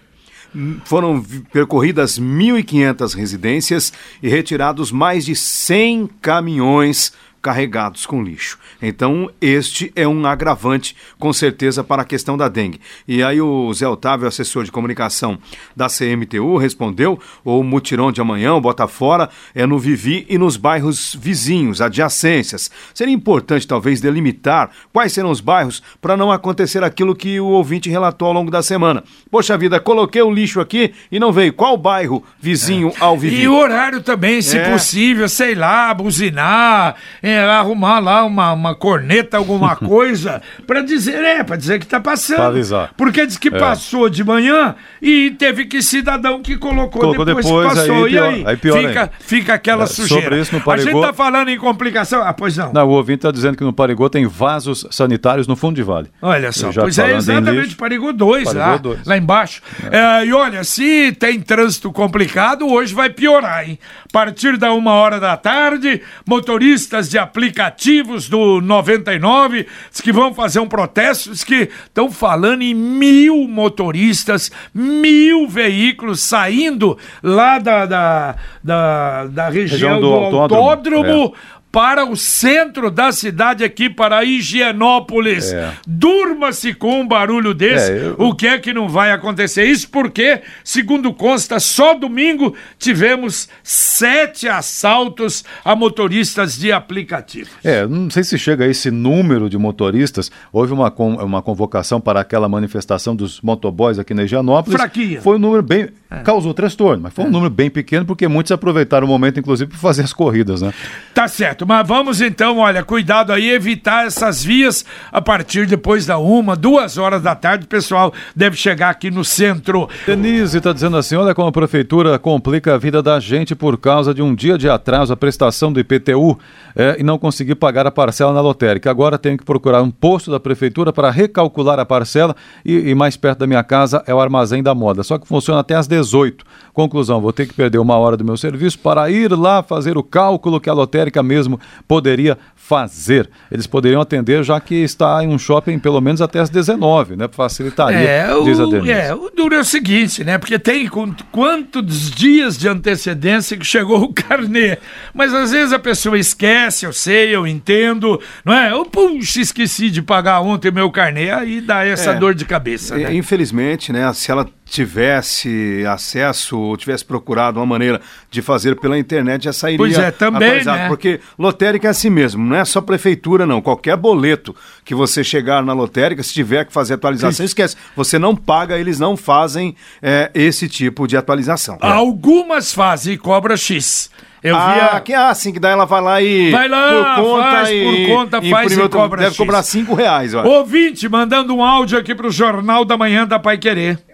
Foram 0.83 1.24
percorridas 1.54 2.19
1.500 2.19 3.16
residências 3.16 3.94
e 4.21 4.27
retirados 4.27 4.92
mais 4.92 5.24
de 5.24 5.36
100 5.38 6.10
caminhões 6.21 7.13
carregados 7.41 8.06
com 8.06 8.21
lixo. 8.21 8.57
Então, 8.81 9.30
este 9.39 9.91
é 9.95 10.07
um 10.07 10.25
agravante, 10.25 10.95
com 11.18 11.31
certeza, 11.31 11.83
para 11.83 12.01
a 12.01 12.06
questão 12.06 12.38
da 12.38 12.47
dengue. 12.47 12.80
E 13.07 13.24
aí 13.24 13.41
o 13.41 13.74
Zé 13.74 13.88
Otávio, 13.88 14.27
assessor 14.27 14.63
de 14.63 14.71
comunicação 14.71 15.38
da 15.75 15.88
CMTU, 15.88 16.57
respondeu, 16.57 17.19
o 17.44 17.63
mutirão 17.63 18.12
de 18.12 18.21
amanhã, 18.21 18.53
o 18.53 18.62
Bota 18.62 18.88
Fora, 18.88 19.30
é 19.56 19.65
no 19.65 19.80
Vivi 19.80 20.25
e 20.30 20.38
nos 20.38 20.57
bairros 20.57 21.15
vizinhos, 21.19 21.81
adjacências. 21.81 22.69
Seria 22.94 23.13
importante, 23.13 23.68
talvez, 23.68 24.01
delimitar 24.01 24.69
quais 24.92 25.13
serão 25.13 25.31
os 25.31 25.42
bairros 25.42 25.81
para 26.01 26.18
não 26.18 26.31
acontecer 26.31 26.83
aquilo 26.83 27.15
que 27.15 27.39
o 27.39 27.47
ouvinte 27.47 27.89
relatou 27.89 28.27
ao 28.27 28.33
longo 28.33 28.51
da 28.51 28.62
semana. 28.62 29.03
Poxa 29.31 29.57
vida, 29.57 29.80
coloquei 29.80 30.21
o 30.21 30.31
lixo 30.31 30.59
aqui 30.59 30.94
e 31.12 31.19
não 31.19 31.31
veio. 31.31 31.53
Qual 31.53 31.77
bairro 31.77 32.24
vizinho 32.39 32.89
é. 32.89 32.94
ao 33.00 33.18
Vivi? 33.18 33.42
E 33.42 33.47
o 33.47 33.56
horário 33.56 34.01
também, 34.01 34.42
se 34.42 34.57
é. 34.57 34.71
possível, 34.71 35.27
sei 35.30 35.56
lá, 35.56 35.94
buzinar 35.94 36.95
é, 37.30 37.44
arrumar 37.44 38.00
lá 38.00 38.24
uma, 38.26 38.54
uma 38.54 38.76
corneta, 38.76 39.38
alguma 39.38 39.76
coisa, 39.78 40.42
para 40.66 40.81
dizer, 40.81 41.24
é, 41.24 41.44
para 41.44 41.56
dizer 41.56 41.80
que 41.80 41.86
tá 41.86 42.00
passando. 42.00 42.38
Pra 42.38 42.48
avisar. 42.48 42.92
Porque 42.98 43.26
diz 43.26 43.38
que 43.38 43.50
é. 43.50 43.52
passou 43.52 44.10
de 44.10 44.24
manhã 44.24 44.76
e 45.02 45.31
teve 45.31 45.66
que 45.66 45.81
cidadão 45.81 46.42
que 46.42 46.58
colocou, 46.58 47.02
colocou 47.02 47.26
depois, 47.26 47.46
depois, 47.46 47.70
que 47.70 47.76
passou. 47.76 48.06
Aí, 48.06 48.14
e 48.14 48.20
aí, 48.20 48.44
aí 48.46 48.58
fica, 48.58 49.12
fica 49.20 49.54
aquela 49.54 49.84
é, 49.84 49.88
sujeira. 49.88 50.24
Sobre 50.24 50.42
isso, 50.42 50.56
no 50.56 50.62
Parigô... 50.62 50.90
A 50.90 50.92
gente 50.92 51.02
tá 51.02 51.14
falando 51.14 51.50
em 51.50 51.58
complicação. 51.58 52.22
Ah, 52.22 52.34
pois 52.34 52.58
não. 52.58 52.74
Não, 52.74 52.88
o 52.88 52.92
ouvinte 52.92 53.20
tá 53.20 53.31
dizendo 53.31 53.56
que 53.56 53.64
no 53.64 53.74
Parigô 53.74 54.10
tem 54.10 54.26
vasos 54.26 54.86
sanitários 54.92 55.48
no 55.48 55.56
fundo 55.56 55.76
de 55.76 55.84
vale. 55.84 56.10
Olha 56.21 56.52
só, 56.52 56.71
pois 56.74 56.98
é 56.98 57.16
exatamente 57.16 57.76
Parigô 57.76 58.12
2, 58.12 58.54
lá, 58.54 58.78
2. 58.78 59.06
lá 59.06 59.18
embaixo. 59.18 59.62
É. 59.92 60.00
É, 60.00 60.26
e 60.26 60.33
olha, 60.33 60.64
se 60.64 61.12
tem 61.12 61.40
trânsito 61.40 61.92
complicado, 61.92 62.68
hoje 62.68 62.95
vai 62.95 63.09
piorar, 63.09 63.68
hein? 63.68 63.78
A 64.07 64.12
partir 64.12 64.57
da 64.57 64.74
uma 64.74 64.94
hora 64.94 65.19
da 65.19 65.38
tarde, 65.38 66.02
motoristas 66.26 67.09
de 67.09 67.18
aplicativos 67.19 68.28
do 68.28 68.61
99 68.61 69.68
diz 69.92 70.02
que 70.02 70.11
vão 70.11 70.33
fazer 70.33 70.59
um 70.59 70.68
protesto, 70.68 71.31
diz 71.31 71.44
que 71.44 71.69
estão 71.85 72.09
falando 72.09 72.61
em 72.61 72.73
mil 72.73 73.47
motoristas, 73.47 74.52
mil 74.73 75.47
veículos 75.47 76.21
saindo 76.21 76.97
lá 77.21 77.59
da, 77.59 77.85
da, 77.85 78.35
da, 78.64 79.26
da 79.26 79.49
região, 79.49 79.94
região 79.94 79.95
do, 79.95 80.09
do, 80.09 80.38
autódromo, 80.38 80.64
autódromo. 80.64 81.35
É 81.56 81.58
para 81.71 82.06
o 82.06 82.16
centro 82.16 82.90
da 82.90 83.11
cidade 83.11 83.64
aqui, 83.64 83.90
para 83.90 84.23
Higienópolis. 84.23 85.54
É. 85.54 85.71
Durma-se 85.85 86.73
com 86.73 87.02
um 87.02 87.07
barulho 87.07 87.54
desse. 87.54 87.92
É, 87.92 88.07
eu... 88.07 88.16
O 88.18 88.33
que 88.33 88.47
é 88.47 88.57
que 88.57 88.73
não 88.73 88.90
vai 88.90 89.11
acontecer? 89.11 89.66
Isso 89.66 89.90
porque, 89.90 90.42
segundo 90.64 91.14
consta, 91.14 91.59
só 91.59 91.94
domingo 91.94 92.56
tivemos 92.78 93.47
sete 93.64 94.47
assaltos 94.47 95.44
a 95.64 95.76
motoristas 95.76 96.57
de 96.57 96.71
aplicativo. 96.71 97.49
É, 97.64 97.85
não 97.85 98.09
sei 98.09 98.23
se 98.23 98.38
chega 98.38 98.66
a 98.66 98.68
esse 98.68 98.90
número 98.90 99.49
de 99.49 99.57
motoristas. 99.57 100.31
Houve 100.52 100.73
uma, 100.73 100.92
uma 100.97 101.42
convocação 101.42 102.02
para 102.02 102.19
aquela 102.19 102.49
manifestação 102.49 103.16
dos 103.16 103.42
motoboys 103.42 103.99
aqui 103.99 104.14
na 104.14 104.23
Higienópolis. 104.23 104.80
Fraquinha. 104.80 105.21
Foi 105.21 105.35
um 105.35 105.40
número 105.40 105.61
bem. 105.61 105.90
É. 106.09 106.21
Causou 106.21 106.54
transtorno, 106.56 107.04
mas 107.04 107.14
foi 107.14 107.26
um 107.26 107.28
é. 107.28 107.31
número 107.31 107.52
bem 107.52 107.69
pequeno 107.69 108.06
porque 108.06 108.28
muitos 108.28 108.52
aproveitaram 108.52 109.06
o 109.06 109.09
momento, 109.09 109.40
inclusive, 109.40 109.69
para 109.69 109.80
fazer 109.80 110.02
as 110.02 110.11
corridas, 110.11 110.64
né? 110.64 110.73
Tá 111.14 111.28
certo 111.28 111.58
certo, 111.59 111.68
mas 111.68 111.87
vamos 111.87 112.21
então, 112.21 112.59
olha, 112.59 112.83
cuidado 112.83 113.33
aí, 113.33 113.49
evitar 113.49 114.06
essas 114.06 114.44
vias 114.44 114.85
a 115.11 115.21
partir 115.21 115.66
depois 115.66 116.06
da 116.06 116.18
uma, 116.18 116.56
duas 116.56 116.97
horas 116.97 117.21
da 117.21 117.35
tarde, 117.35 117.66
o 117.66 117.68
pessoal 117.68 118.13
deve 118.35 118.56
chegar 118.56 118.89
aqui 118.89 119.11
no 119.11 119.25
centro. 119.25 119.89
Denise 120.06 120.57
está 120.57 120.71
dizendo 120.71 120.97
assim, 120.97 121.16
olha 121.16 121.33
como 121.33 121.47
a 121.47 121.51
prefeitura 121.51 122.18
complica 122.19 122.75
a 122.75 122.78
vida 122.78 123.01
da 123.01 123.19
gente 123.19 123.56
por 123.56 123.78
causa 123.78 124.13
de 124.13 124.21
um 124.21 124.33
dia 124.33 124.57
de 124.57 124.69
atraso 124.69 125.13
a 125.13 125.18
prestação 125.18 125.71
do 125.71 125.80
IPTU 125.80 126.37
é, 126.75 126.97
e 126.99 127.04
não 127.04 127.18
conseguir 127.18 127.56
pagar 127.56 127.85
a 127.87 127.92
parcela 127.92 128.33
na 128.33 128.42
lotérica. 128.42 128.89
Agora 128.89 129.18
tenho 129.18 129.37
que 129.37 129.45
procurar 129.45 129.81
um 129.81 129.92
posto 129.92 130.31
da 130.31 130.39
prefeitura 130.39 130.94
para 130.94 131.09
recalcular 131.09 131.80
a 131.80 131.85
parcela 131.85 132.35
e, 132.63 132.89
e 132.89 132.95
mais 132.95 133.18
perto 133.18 133.39
da 133.39 133.47
minha 133.47 133.63
casa 133.63 134.04
é 134.06 134.13
o 134.13 134.19
armazém 134.19 134.63
da 134.63 134.73
moda, 134.75 135.04
só 135.04 135.18
que 135.18 135.28
funciona 135.28 135.59
até 135.59 135.75
às 135.75 135.87
18. 135.87 136.45
Conclusão, 136.73 137.19
vou 137.19 137.33
ter 137.33 137.47
que 137.47 137.54
perder 137.54 137.80
uma 137.80 137.97
hora 137.97 138.16
do 138.16 138.23
meu 138.23 138.37
serviço 138.37 138.80
para 138.80 139.09
ir 139.09 139.31
lá 139.31 139.61
fazer 139.61 139.97
o 139.97 140.04
cálculo 140.04 140.59
que 140.59 140.69
a 140.69 140.73
lotérica 140.73 141.21
mesmo 141.21 141.48
mesmo 141.49 141.59
poderia 141.87 142.37
fazer. 142.56 143.29
Eles 143.51 143.65
poderiam 143.65 143.99
atender, 143.99 144.44
já 144.44 144.59
que 144.59 144.75
está 144.75 145.23
em 145.23 145.29
um 145.29 145.39
shopping 145.39 145.79
pelo 145.79 145.99
menos 145.99 146.21
até 146.21 146.39
as 146.39 146.49
19, 146.49 147.15
né? 147.15 147.27
Facilitaria, 147.31 147.97
é, 147.97 148.44
diz 148.44 148.59
a 148.59 148.65
Denise. 148.65 148.91
É, 148.91 149.13
o 149.13 149.29
duro 149.29 149.56
é 149.56 149.59
o 149.59 149.63
seguinte, 149.63 150.23
né? 150.23 150.37
Porque 150.37 150.59
tem 150.59 150.87
quantos 151.31 152.11
dias 152.11 152.57
de 152.57 152.68
antecedência 152.68 153.57
que 153.57 153.65
chegou 153.65 154.03
o 154.03 154.13
carnê. 154.13 154.77
Mas 155.13 155.33
às 155.33 155.51
vezes 155.51 155.73
a 155.73 155.79
pessoa 155.79 156.18
esquece, 156.18 156.85
eu 156.85 156.94
sei, 156.94 157.35
eu 157.35 157.47
entendo, 157.47 158.21
não 158.45 158.53
é? 158.53 158.71
Eu, 158.71 158.85
puxa, 158.85 159.41
esqueci 159.41 159.89
de 159.89 160.01
pagar 160.01 160.41
ontem 160.41 160.71
meu 160.71 160.91
carnê, 160.91 161.31
aí 161.31 161.61
dá 161.61 161.83
essa 161.83 162.11
é, 162.11 162.15
dor 162.15 162.35
de 162.35 162.45
cabeça. 162.45 162.95
Né? 162.95 163.15
Infelizmente, 163.15 163.91
né? 163.91 164.11
Se 164.13 164.31
ela 164.31 164.47
tivesse 164.69 165.83
acesso 165.88 166.57
ou 166.57 166.78
tivesse 166.78 167.04
procurado 167.04 167.59
uma 167.59 167.66
maneira 167.66 167.99
de 168.30 168.42
fazer 168.42 168.76
pela 168.76 168.97
internet, 168.97 169.45
já 169.45 169.54
sairia 169.54 169.78
pois 169.78 169.97
é, 169.97 170.11
também, 170.11 170.64
né? 170.64 170.88
Porque 170.88 171.19
lotérica 171.38 171.88
é 171.88 171.92
assim 171.92 172.09
mesmo, 172.09 172.44
não 172.45 172.56
é 172.56 172.64
só 172.66 172.81
prefeitura 172.81 173.45
não, 173.45 173.61
qualquer 173.61 173.97
boleto 173.97 174.56
que 174.85 174.94
você 174.94 175.23
chegar 175.23 175.64
na 175.64 175.73
lotérica, 175.73 176.21
se 176.23 176.33
tiver 176.33 176.66
que 176.66 176.73
fazer 176.73 176.95
atualização, 176.95 177.45
esquece, 177.45 177.76
você 177.95 178.19
não 178.19 178.35
paga, 178.35 178.78
eles 178.78 178.99
não 178.99 179.18
fazem 179.18 179.76
é, 180.02 180.31
esse 180.33 180.68
tipo 180.68 181.07
de 181.07 181.18
atualização. 181.18 181.78
Algumas 181.81 182.73
fazem 182.73 183.14
e 183.14 183.18
cobra 183.18 183.57
X. 183.57 184.09
Eu 184.42 184.56
ah, 184.56 184.73
via... 184.73 185.02
que, 185.02 185.14
ah, 185.14 185.33
sim, 185.33 185.52
que 185.52 185.59
daí 185.59 185.73
ela 185.73 185.85
vai 185.85 186.02
lá 186.02 186.21
e. 186.21 186.49
Vai 186.52 186.69
lá, 186.69 187.16
por 187.16 187.23
conta 187.23 187.52
faz, 187.52 187.69
e, 187.69 187.83
por 187.83 188.16
conta, 188.16 188.40
e 188.42 188.49
faz 188.49 188.71
e 188.71 188.90
cobra 188.90 189.19
Deve 189.19 189.31
X. 189.31 189.38
cobrar 189.38 189.64
cinco 189.64 189.94
reais, 189.94 190.33
ó. 190.33 190.45
Ouvinte, 190.45 191.09
mandando 191.09 191.54
um 191.54 191.64
áudio 191.64 191.99
aqui 191.99 192.16
pro 192.16 192.31
Jornal 192.31 192.85
da 192.85 192.95
Manhã 192.95 193.28
da 193.28 193.38
Pai 193.38 193.57
Querer. 193.57 194.08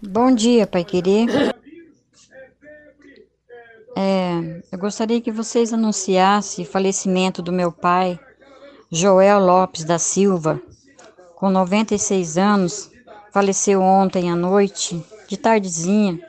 Bom 0.00 0.32
dia, 0.32 0.64
Pai 0.64 0.84
Querer. 0.84 1.26
É, 3.96 4.62
eu 4.70 4.78
gostaria 4.78 5.20
que 5.20 5.32
vocês 5.32 5.72
anunciassem 5.72 6.64
o 6.64 6.68
falecimento 6.68 7.42
do 7.42 7.50
meu 7.50 7.72
pai, 7.72 8.16
Joel 8.92 9.40
Lopes 9.40 9.82
da 9.82 9.98
Silva, 9.98 10.62
com 11.34 11.50
96 11.50 12.38
anos, 12.38 12.88
faleceu 13.32 13.82
ontem 13.82 14.30
à 14.30 14.36
noite, 14.36 15.04
de 15.26 15.36
tardezinha. 15.36 16.20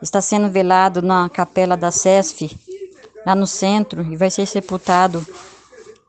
Está 0.00 0.22
sendo 0.22 0.48
velado 0.48 1.02
na 1.02 1.28
capela 1.28 1.76
da 1.76 1.90
SESF, 1.90 2.58
lá 3.26 3.34
no 3.34 3.46
centro, 3.46 4.10
e 4.10 4.16
vai 4.16 4.30
ser 4.30 4.46
sepultado 4.46 5.26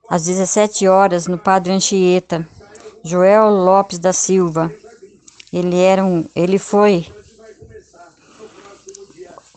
às 0.10 0.24
17 0.24 0.88
horas 0.88 1.28
no 1.28 1.38
Padre 1.38 1.74
Anchieta. 1.74 2.48
Joel 3.04 3.50
Lopes 3.50 4.00
da 4.00 4.14
Silva, 4.14 4.74
ele 5.52 5.78
era 5.78 6.04
um, 6.04 6.26
ele 6.36 6.58
foi 6.58 7.06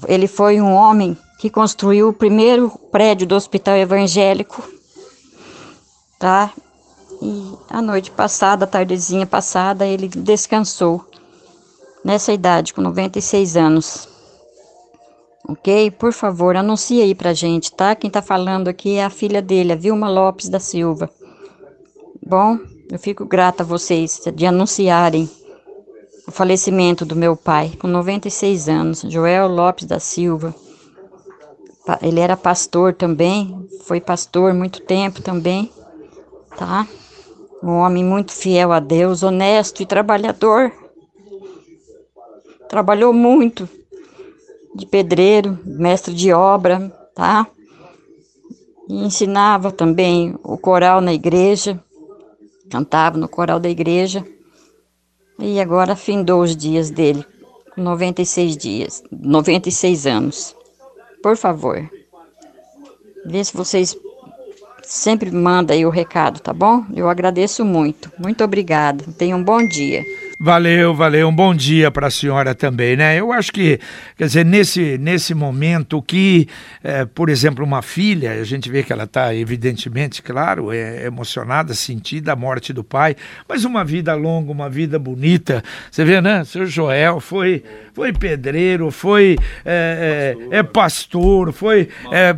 ele 0.06 0.26
foi 0.26 0.60
um 0.60 0.72
homem 0.72 1.16
que 1.38 1.48
construiu 1.50 2.08
o 2.08 2.12
primeiro 2.12 2.70
prédio 2.90 3.26
do 3.26 3.34
Hospital 3.34 3.76
Evangélico, 3.76 4.62
tá? 6.18 6.52
E 7.22 7.54
a 7.70 7.80
noite 7.80 8.10
passada, 8.10 8.64
a 8.64 8.68
tardezinha 8.68 9.26
passada, 9.26 9.86
ele 9.86 10.08
descansou 10.08 11.04
nessa 12.04 12.32
idade, 12.32 12.74
com 12.74 12.80
96 12.80 13.56
anos. 13.56 14.08
Ok? 15.46 15.90
Por 15.92 16.12
favor, 16.12 16.56
anuncie 16.56 17.02
aí 17.02 17.14
pra 17.14 17.34
gente, 17.34 17.72
tá? 17.72 17.94
Quem 17.94 18.10
tá 18.10 18.22
falando 18.22 18.68
aqui 18.68 18.96
é 18.96 19.04
a 19.04 19.10
filha 19.10 19.42
dele, 19.42 19.72
a 19.72 19.76
Vilma 19.76 20.08
Lopes 20.08 20.48
da 20.48 20.58
Silva. 20.58 21.10
Bom, 22.26 22.58
eu 22.90 22.98
fico 22.98 23.26
grata 23.26 23.62
a 23.62 23.66
vocês 23.66 24.20
de 24.34 24.46
anunciarem 24.46 25.28
o 26.26 26.32
falecimento 26.32 27.04
do 27.04 27.14
meu 27.14 27.36
pai, 27.36 27.72
com 27.78 27.86
96 27.86 28.68
anos, 28.68 29.00
Joel 29.08 29.48
Lopes 29.48 29.84
da 29.84 30.00
Silva. 30.00 30.54
Ele 32.00 32.20
era 32.20 32.36
pastor 32.36 32.94
também, 32.94 33.68
foi 33.84 34.00
pastor 34.00 34.54
muito 34.54 34.80
tempo 34.80 35.20
também, 35.20 35.70
tá? 36.56 36.86
Um 37.62 37.72
homem 37.72 38.02
muito 38.02 38.32
fiel 38.32 38.72
a 38.72 38.80
Deus, 38.80 39.22
honesto 39.22 39.82
e 39.82 39.86
trabalhador. 39.86 40.72
Trabalhou 42.68 43.12
muito 43.12 43.68
de 44.74 44.86
pedreiro, 44.86 45.58
mestre 45.64 46.14
de 46.14 46.32
obra, 46.32 46.90
tá? 47.14 47.46
E 48.88 49.04
ensinava 49.04 49.70
também 49.70 50.34
o 50.42 50.56
coral 50.56 51.00
na 51.00 51.12
igreja, 51.12 51.78
cantava 52.70 53.18
no 53.18 53.28
coral 53.28 53.60
da 53.60 53.68
igreja. 53.68 54.26
E 55.38 55.60
agora 55.60 55.96
findou 55.96 56.42
os 56.42 56.56
dias 56.56 56.90
dele, 56.90 57.24
96 57.76 58.56
dias, 58.56 59.02
96 59.10 60.06
anos. 60.06 60.56
Por 61.22 61.36
favor, 61.36 61.88
vê 63.24 63.42
se 63.44 63.56
vocês 63.56 63.96
sempre 64.82 65.30
mandam 65.30 65.74
aí 65.74 65.84
o 65.84 65.90
recado, 65.90 66.40
tá 66.40 66.52
bom? 66.52 66.84
Eu 66.94 67.08
agradeço 67.08 67.64
muito. 67.64 68.12
Muito 68.18 68.44
obrigada. 68.44 69.04
Tenha 69.18 69.36
um 69.36 69.42
bom 69.42 69.66
dia. 69.66 70.04
Valeu, 70.38 70.92
valeu. 70.94 71.28
Um 71.28 71.34
bom 71.34 71.54
dia 71.54 71.90
para 71.92 72.08
a 72.08 72.10
senhora 72.10 72.54
também, 72.54 72.96
né? 72.96 73.18
Eu 73.18 73.32
acho 73.32 73.52
que, 73.52 73.78
quer 74.16 74.26
dizer, 74.26 74.44
nesse, 74.44 74.98
nesse 74.98 75.32
momento 75.32 76.02
que, 76.02 76.48
é, 76.82 77.04
por 77.04 77.28
exemplo, 77.28 77.64
uma 77.64 77.82
filha, 77.82 78.32
a 78.32 78.44
gente 78.44 78.68
vê 78.68 78.82
que 78.82 78.92
ela 78.92 79.04
está 79.04 79.32
evidentemente, 79.32 80.20
claro, 80.22 80.72
é 80.72 81.06
emocionada, 81.06 81.72
sentida 81.72 82.32
a 82.32 82.36
morte 82.36 82.72
do 82.72 82.82
pai, 82.82 83.14
mas 83.48 83.64
uma 83.64 83.84
vida 83.84 84.12
longa, 84.14 84.50
uma 84.50 84.68
vida 84.68 84.98
bonita. 84.98 85.62
Você 85.90 86.04
vê, 86.04 86.20
né? 86.20 86.42
Seu 86.44 86.66
Joel 86.66 87.20
foi, 87.20 87.62
foi 87.92 88.12
pedreiro, 88.12 88.90
foi 88.90 89.36
é, 89.64 90.36
é, 90.50 90.58
é 90.58 90.62
pastor, 90.64 91.52
foi. 91.52 91.88
É, 92.10 92.34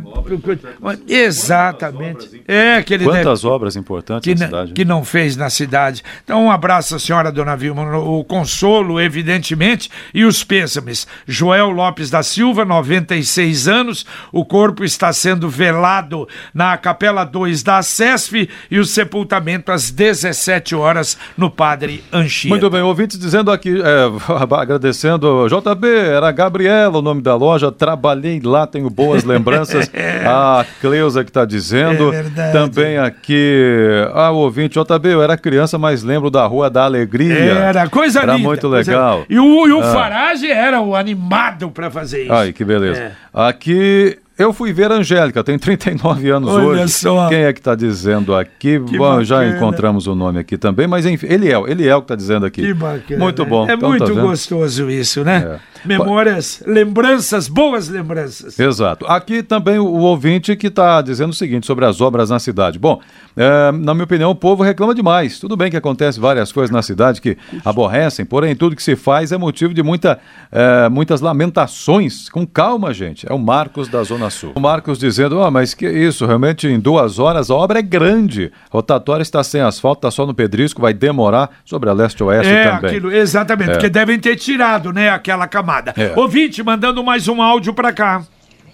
exatamente. 1.07 2.43
É, 2.47 2.75
aquele 2.75 3.05
Quantas 3.05 3.43
obras 3.43 3.75
importantes 3.75 4.31
que, 4.31 4.39
na 4.39 4.45
cidade? 4.45 4.73
Que 4.73 4.85
não 4.85 5.03
fez 5.03 5.35
na 5.35 5.49
cidade. 5.49 6.03
Então, 6.23 6.45
um 6.45 6.51
abraço 6.51 6.95
à 6.95 6.99
senhora, 6.99 7.31
dona 7.31 7.55
Vilma 7.55 7.86
o 7.95 8.23
consolo, 8.23 8.99
evidentemente, 8.99 9.89
e 10.13 10.25
os 10.25 10.43
pêsames. 10.43 11.07
Joel 11.25 11.69
Lopes 11.69 12.09
da 12.09 12.23
Silva, 12.23 12.65
96 12.65 13.67
anos, 13.67 14.05
o 14.31 14.45
corpo 14.45 14.83
está 14.83 15.11
sendo 15.13 15.49
velado 15.49 16.27
na 16.53 16.77
Capela 16.77 17.23
2 17.23 17.63
da 17.63 17.81
SESF 17.81 18.49
e 18.69 18.79
o 18.79 18.85
sepultamento 18.85 19.71
às 19.71 19.91
17 19.91 20.75
horas 20.75 21.17
no 21.37 21.49
Padre 21.49 22.03
Anchieta. 22.11 22.49
Muito 22.49 22.69
bem, 22.69 22.81
ouvintes 22.81 23.17
dizendo 23.17 23.51
aqui, 23.51 23.81
é, 23.81 24.07
agradecendo, 24.55 25.47
JB, 25.47 25.87
era 25.87 26.31
Gabriela 26.31 26.97
o 26.99 27.01
nome 27.01 27.21
da 27.21 27.35
loja, 27.35 27.71
trabalhei 27.71 28.39
lá, 28.43 28.67
tenho 28.67 28.89
boas 28.89 29.23
lembranças. 29.25 29.89
a 30.25 30.65
Cleusa 30.81 31.23
que 31.23 31.29
está 31.29 31.45
dizendo. 31.45 32.13
É 32.13 32.23
verdade. 32.23 32.53
Também 32.53 32.97
aqui, 32.97 33.83
a 34.13 34.31
ouvinte, 34.31 34.79
JB, 34.79 35.09
eu 35.09 35.21
era 35.21 35.37
criança, 35.37 35.77
mas 35.77 36.03
lembro 36.03 36.29
da 36.29 36.45
Rua 36.45 36.69
da 36.69 36.83
Alegria. 36.83 37.33
Era 37.33 37.76
era 37.79 37.89
coisa 37.89 38.21
era 38.21 38.33
linda. 38.33 38.47
muito 38.47 38.67
legal. 38.67 39.25
E 39.29 39.39
o, 39.39 39.67
e 39.67 39.71
o 39.71 39.81
ah. 39.81 39.93
Farage 39.93 40.51
era 40.51 40.81
o 40.81 40.95
animado 40.95 41.69
para 41.71 41.89
fazer 41.89 42.23
isso. 42.23 42.33
Ai, 42.33 42.53
que 42.53 42.63
beleza. 42.63 42.99
É. 42.99 43.11
Aqui 43.33 44.17
eu 44.37 44.53
fui 44.53 44.71
ver 44.71 44.91
a 44.91 44.95
Angélica, 44.95 45.43
tem 45.43 45.57
39 45.57 46.29
anos 46.29 46.49
Olha 46.49 46.83
hoje. 46.83 46.89
Só. 46.89 47.27
Quem 47.27 47.39
é 47.39 47.53
que 47.53 47.59
está 47.59 47.75
dizendo 47.75 48.35
aqui? 48.35 48.79
Que 48.79 48.97
bom, 48.97 49.03
bacana. 49.03 49.25
já 49.25 49.47
encontramos 49.47 50.07
o 50.07 50.15
nome 50.15 50.39
aqui 50.39 50.57
também, 50.57 50.87
mas 50.87 51.05
enfim, 51.05 51.27
ele 51.29 51.51
é, 51.51 51.57
ele 51.67 51.87
é 51.87 51.95
o 51.95 52.01
que 52.01 52.05
está 52.05 52.15
dizendo 52.15 52.45
aqui. 52.45 52.61
Que 52.61 52.73
bacana. 52.73 53.23
Muito 53.23 53.45
bom. 53.45 53.67
É 53.69 53.73
então, 53.73 53.89
muito 53.89 54.13
tá 54.13 54.21
gostoso 54.21 54.89
isso, 54.89 55.23
né? 55.23 55.59
É. 55.83 55.87
Memórias, 55.87 56.61
lembranças, 56.65 57.47
boas 57.47 57.87
lembranças. 57.87 58.59
Exato. 58.59 59.05
Aqui 59.07 59.41
também 59.41 59.79
o, 59.79 59.85
o 59.85 60.01
ouvinte 60.01 60.55
que 60.55 60.67
está 60.67 61.01
dizendo 61.01 61.31
o 61.31 61.35
seguinte 61.35 61.65
sobre 61.65 61.85
as 61.85 62.01
obras 62.01 62.29
na 62.29 62.39
cidade. 62.39 62.77
Bom, 62.77 62.99
é, 63.35 63.71
na 63.71 63.93
minha 63.93 64.03
opinião, 64.03 64.31
o 64.31 64.35
povo 64.35 64.63
reclama 64.63 64.93
demais. 64.93 65.39
Tudo 65.39 65.55
bem 65.55 65.69
que 65.71 65.77
acontece 65.77 66.19
várias 66.19 66.51
coisas 66.51 66.71
na 66.71 66.81
cidade 66.81 67.21
que 67.21 67.37
aborrecem, 67.63 68.25
porém 68.25 68.55
tudo 68.55 68.75
que 68.75 68.83
se 68.83 68.95
faz 68.95 69.31
é 69.31 69.37
motivo 69.37 69.73
de 69.73 69.83
muita, 69.83 70.19
é, 70.51 70.89
muitas 70.89 71.21
lamentações. 71.21 72.29
Com 72.29 72.45
calma, 72.45 72.93
gente. 72.93 73.29
É 73.29 73.33
o 73.33 73.39
Marcos 73.39 73.87
da 73.87 74.03
Zona 74.03 74.26
Sul. 74.29 74.51
O 74.55 74.59
Marcos 74.59 74.97
dizendo, 74.97 75.41
ah, 75.41 75.51
mas 75.51 75.73
que 75.73 75.87
isso, 75.87 76.25
realmente 76.25 76.67
em 76.67 76.79
duas 76.79 77.19
horas 77.19 77.49
a 77.49 77.55
obra 77.55 77.79
é 77.79 77.81
grande. 77.81 78.51
Rotatória 78.69 79.21
está 79.21 79.43
sem 79.43 79.61
asfalto, 79.61 79.99
está 79.99 80.11
só 80.11 80.25
no 80.25 80.33
pedrisco, 80.33 80.81
vai 80.81 80.93
demorar 80.93 81.49
sobre 81.65 81.89
a 81.89 81.93
leste-oeste 81.93 82.51
é, 82.51 82.71
também. 82.71 82.91
Aquilo, 82.91 83.11
exatamente, 83.11 83.69
é. 83.69 83.73
porque 83.73 83.89
devem 83.89 84.19
ter 84.19 84.35
tirado, 84.35 84.91
né, 84.91 85.09
aquela 85.09 85.47
camada. 85.47 85.93
É. 85.97 86.13
Ouvinte, 86.15 86.63
mandando 86.63 87.03
mais 87.03 87.27
um 87.27 87.41
áudio 87.41 87.73
para 87.73 87.91
cá. 87.93 88.23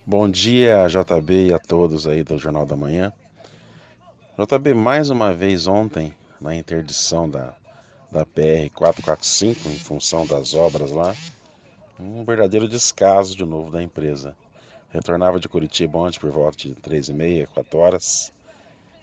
Bom 0.06 0.30
dia, 0.30 0.88
JB 0.88 1.48
e 1.48 1.54
a 1.54 1.60
todos 1.60 2.06
aí 2.06 2.24
do 2.24 2.38
Jornal 2.38 2.66
da 2.66 2.76
Manhã. 2.76 3.14
JB, 4.38 4.74
mais 4.74 5.10
uma 5.10 5.34
vez 5.34 5.68
ontem, 5.68 6.14
na 6.42 6.56
interdição 6.56 7.30
da, 7.30 7.56
da 8.12 8.26
PR 8.26 8.70
445, 8.74 9.70
em 9.70 9.80
função 9.80 10.26
das 10.26 10.54
obras 10.54 10.92
lá, 10.92 11.16
um 12.00 12.24
verdadeiro 12.24 12.68
descaso 12.68 13.36
de 13.36 13.46
novo 13.46 13.72
da 13.72 13.82
empresa. 13.82 14.36
Retornava 14.94 15.40
de 15.40 15.50
Curitiba 15.50 15.98
ontem 15.98 16.20
por 16.20 16.30
volta 16.30 16.56
de 16.56 16.76
3 16.76 17.10
e 17.10 17.14
meia, 17.14 17.48
4 17.48 17.80
horas. 17.80 18.32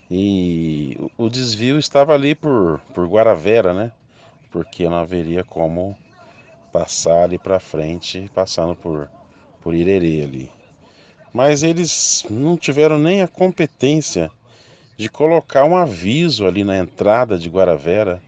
E 0.09 0.97
o, 1.17 1.29
desvio 1.29 1.77
estava 1.77 2.13
ali 2.13 2.33
por, 2.33 2.79
por 2.93 3.05
Guaravera, 3.09 3.73
né? 3.73 3.91
Porque 4.49 4.87
não 4.87 4.95
haveria 4.95 5.43
como 5.43 5.97
passar 6.71 7.23
ali 7.23 7.37
para 7.37 7.59
frente, 7.59 8.31
passando 8.33 8.73
por, 8.73 9.11
por 9.59 9.75
Irerê 9.75 10.23
ali. 10.23 10.51
mas 11.33 11.61
eles 11.61 12.25
não 12.29 12.55
tiveram 12.55 12.97
nem 12.97 13.21
a 13.21 13.27
competência 13.27 14.31
de 14.97 15.09
colocar 15.09 15.65
um 15.65 15.75
aviso 15.75 16.47
ali 16.47 16.63
na 16.63 16.77
entrada 16.77 17.37
de 17.37 17.49
Guaravera. 17.49 18.21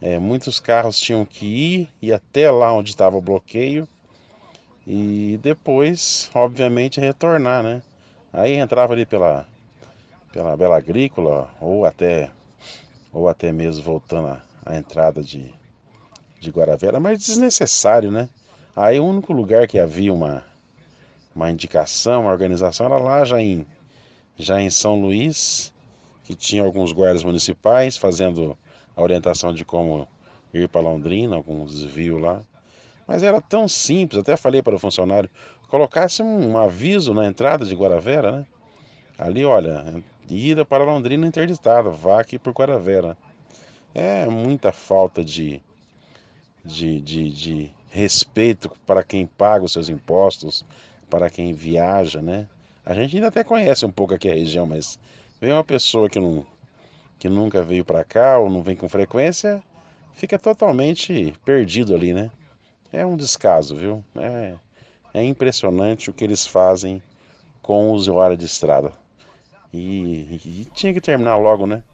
É, 0.00 0.18
muitos 0.18 0.58
carros 0.58 0.98
tinham 0.98 1.26
que 1.26 1.44
ir 1.44 1.90
e 2.00 2.14
até 2.14 2.50
lá 2.50 2.72
onde 2.72 2.90
estava 2.90 3.16
o 3.16 3.22
bloqueio 3.22 3.86
e 4.90 5.36
depois, 5.42 6.30
obviamente, 6.34 6.98
retornar, 6.98 7.62
né? 7.62 7.82
Aí 8.32 8.54
entrava 8.54 8.94
ali 8.94 9.04
pela, 9.04 9.46
pela 10.32 10.56
Bela 10.56 10.78
Agrícola 10.78 11.54
ou 11.60 11.84
até, 11.84 12.30
ou 13.12 13.28
até 13.28 13.52
mesmo 13.52 13.84
voltando 13.84 14.40
à, 14.64 14.78
entrada 14.78 15.22
de, 15.22 15.54
de 16.40 16.50
Guaravera, 16.50 16.98
mas 16.98 17.18
desnecessário, 17.18 18.10
né? 18.10 18.30
Aí 18.74 18.98
o 18.98 19.04
único 19.04 19.30
lugar 19.34 19.66
que 19.66 19.78
havia 19.78 20.10
uma, 20.10 20.42
uma 21.36 21.50
indicação, 21.50 22.22
uma 22.22 22.32
organização, 22.32 22.86
era 22.86 22.96
lá 22.96 23.26
já 23.26 23.42
em, 23.42 23.66
já 24.38 24.58
em 24.58 24.70
São 24.70 24.98
Luís, 25.02 25.74
que 26.24 26.34
tinha 26.34 26.64
alguns 26.64 26.92
guardas 26.92 27.22
municipais 27.22 27.98
fazendo 27.98 28.56
a 28.96 29.02
orientação 29.02 29.52
de 29.52 29.66
como 29.66 30.08
ir 30.54 30.66
para 30.66 30.80
Londrina, 30.80 31.36
algum 31.36 31.66
desvio 31.66 32.16
lá. 32.16 32.42
Mas 33.08 33.22
era 33.22 33.40
tão 33.40 33.66
simples, 33.66 34.20
até 34.20 34.36
falei 34.36 34.62
para 34.62 34.76
o 34.76 34.78
funcionário, 34.78 35.30
colocasse 35.66 36.22
um 36.22 36.58
aviso 36.58 37.14
na 37.14 37.26
entrada 37.26 37.64
de 37.64 37.74
Guaravera, 37.74 38.32
né? 38.32 38.46
Ali, 39.16 39.46
olha, 39.46 40.04
ida 40.28 40.62
para 40.62 40.84
Londrina 40.84 41.26
interditada, 41.26 41.88
vá 41.88 42.20
aqui 42.20 42.38
por 42.38 42.52
Guaravera. 42.52 43.16
É 43.94 44.26
muita 44.26 44.72
falta 44.72 45.24
de, 45.24 45.62
de, 46.62 47.00
de, 47.00 47.30
de 47.30 47.70
respeito 47.88 48.70
para 48.84 49.02
quem 49.02 49.26
paga 49.26 49.64
os 49.64 49.72
seus 49.72 49.88
impostos, 49.88 50.62
para 51.08 51.30
quem 51.30 51.54
viaja, 51.54 52.20
né? 52.20 52.46
A 52.84 52.92
gente 52.92 53.16
ainda 53.16 53.28
até 53.28 53.42
conhece 53.42 53.86
um 53.86 53.90
pouco 53.90 54.12
aqui 54.12 54.30
a 54.30 54.34
região, 54.34 54.66
mas 54.66 55.00
vem 55.40 55.52
uma 55.52 55.64
pessoa 55.64 56.10
que, 56.10 56.20
não, 56.20 56.46
que 57.18 57.28
nunca 57.28 57.62
veio 57.62 57.86
para 57.86 58.04
cá 58.04 58.38
ou 58.38 58.50
não 58.50 58.62
vem 58.62 58.76
com 58.76 58.88
frequência, 58.88 59.64
fica 60.12 60.38
totalmente 60.38 61.34
perdido 61.42 61.94
ali, 61.94 62.12
né? 62.12 62.30
É 62.92 63.04
um 63.04 63.16
descaso, 63.16 63.76
viu? 63.76 64.04
É, 64.16 64.56
é 65.12 65.24
impressionante 65.24 66.10
o 66.10 66.12
que 66.12 66.24
eles 66.24 66.46
fazem 66.46 67.02
com 67.62 67.90
o 67.90 67.92
usuário 67.92 68.36
de 68.36 68.46
estrada. 68.46 68.92
E, 69.72 70.40
e, 70.44 70.64
tinha 70.72 70.94
que 70.94 71.00
terminar 71.00 71.36
logo, 71.36 71.66
né? 71.66 71.84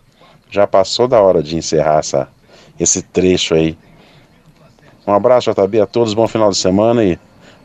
Já 0.50 0.66
passou 0.66 1.08
da 1.08 1.20
hora 1.20 1.42
de 1.42 1.56
encerrar 1.56 1.98
essa, 1.98 2.28
esse 2.78 3.02
trecho 3.02 3.54
aí. 3.54 3.76
Um 5.06 5.12
abraço, 5.12 5.50
JB, 5.52 5.80
a 5.80 5.86
todos, 5.86 6.14
bom 6.14 6.28
final 6.28 6.50
de 6.50 6.56
semana 6.56 7.04
e 7.04 7.18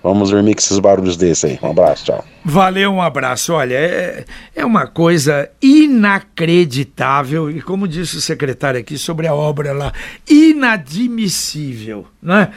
vamos 0.04 0.32
dormir 0.32 0.54
com 0.56 0.60
esses 0.60 0.80
barulhos 0.80 1.18
desse 1.18 1.46
aí. 1.46 1.60
Um 1.62 1.72
abraço, 1.72 2.06
tchau. 2.06 2.26
Valeu, 2.44 2.92
um 2.92 3.02
abraço. 3.02 3.54
Olha, 3.54 3.76
é, 3.76 4.26
é 4.56 4.66
uma 4.66 4.88
coisa 4.88 5.50
inacreditável 5.62 7.50
e, 7.50 7.62
como 7.62 7.88
disse 7.88 8.18
o 8.18 8.22
secretário 8.22 8.80
aqui 8.80 8.98
sobre 8.98 9.28
a 9.28 9.34
obra 9.34 9.74
lá, 9.74 9.94
inadmissível, 10.28 12.08
né? 12.22 12.50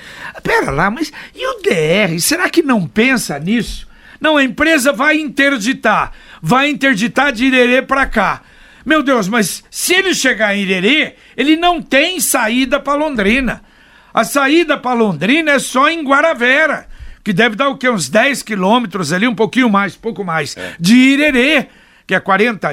Pera 0.42 0.70
lá, 0.70 0.90
mas 0.90 1.12
e 1.34 1.46
o 1.46 1.60
DR? 1.62 2.18
Será 2.20 2.48
que 2.48 2.62
não 2.62 2.86
pensa 2.86 3.38
nisso? 3.38 3.88
Não, 4.20 4.36
a 4.36 4.44
empresa 4.44 4.92
vai 4.92 5.18
interditar, 5.18 6.12
vai 6.40 6.70
interditar 6.70 7.32
de 7.32 7.46
Irerê 7.46 7.82
para 7.82 8.06
cá. 8.06 8.42
Meu 8.86 9.02
Deus, 9.02 9.28
mas 9.28 9.64
se 9.70 9.94
ele 9.94 10.14
chegar 10.14 10.56
em 10.56 10.62
Irerê, 10.62 11.16
ele 11.36 11.56
não 11.56 11.82
tem 11.82 12.20
saída 12.20 12.78
para 12.78 12.94
Londrina. 12.94 13.62
A 14.14 14.24
saída 14.24 14.76
para 14.76 14.94
Londrina 14.94 15.52
é 15.52 15.58
só 15.58 15.88
em 15.88 16.04
Guaravera, 16.04 16.86
que 17.24 17.32
deve 17.32 17.56
dar 17.56 17.68
o 17.68 17.76
quê? 17.76 17.88
Uns 17.88 18.08
10 18.08 18.42
quilômetros 18.42 19.12
ali, 19.12 19.26
um 19.26 19.34
pouquinho 19.34 19.70
mais, 19.70 19.96
pouco 19.96 20.24
mais, 20.24 20.56
é. 20.56 20.74
de 20.78 20.94
Irerê 20.94 21.68
que 22.04 22.14
é 22.14 22.20
40, 22.20 22.68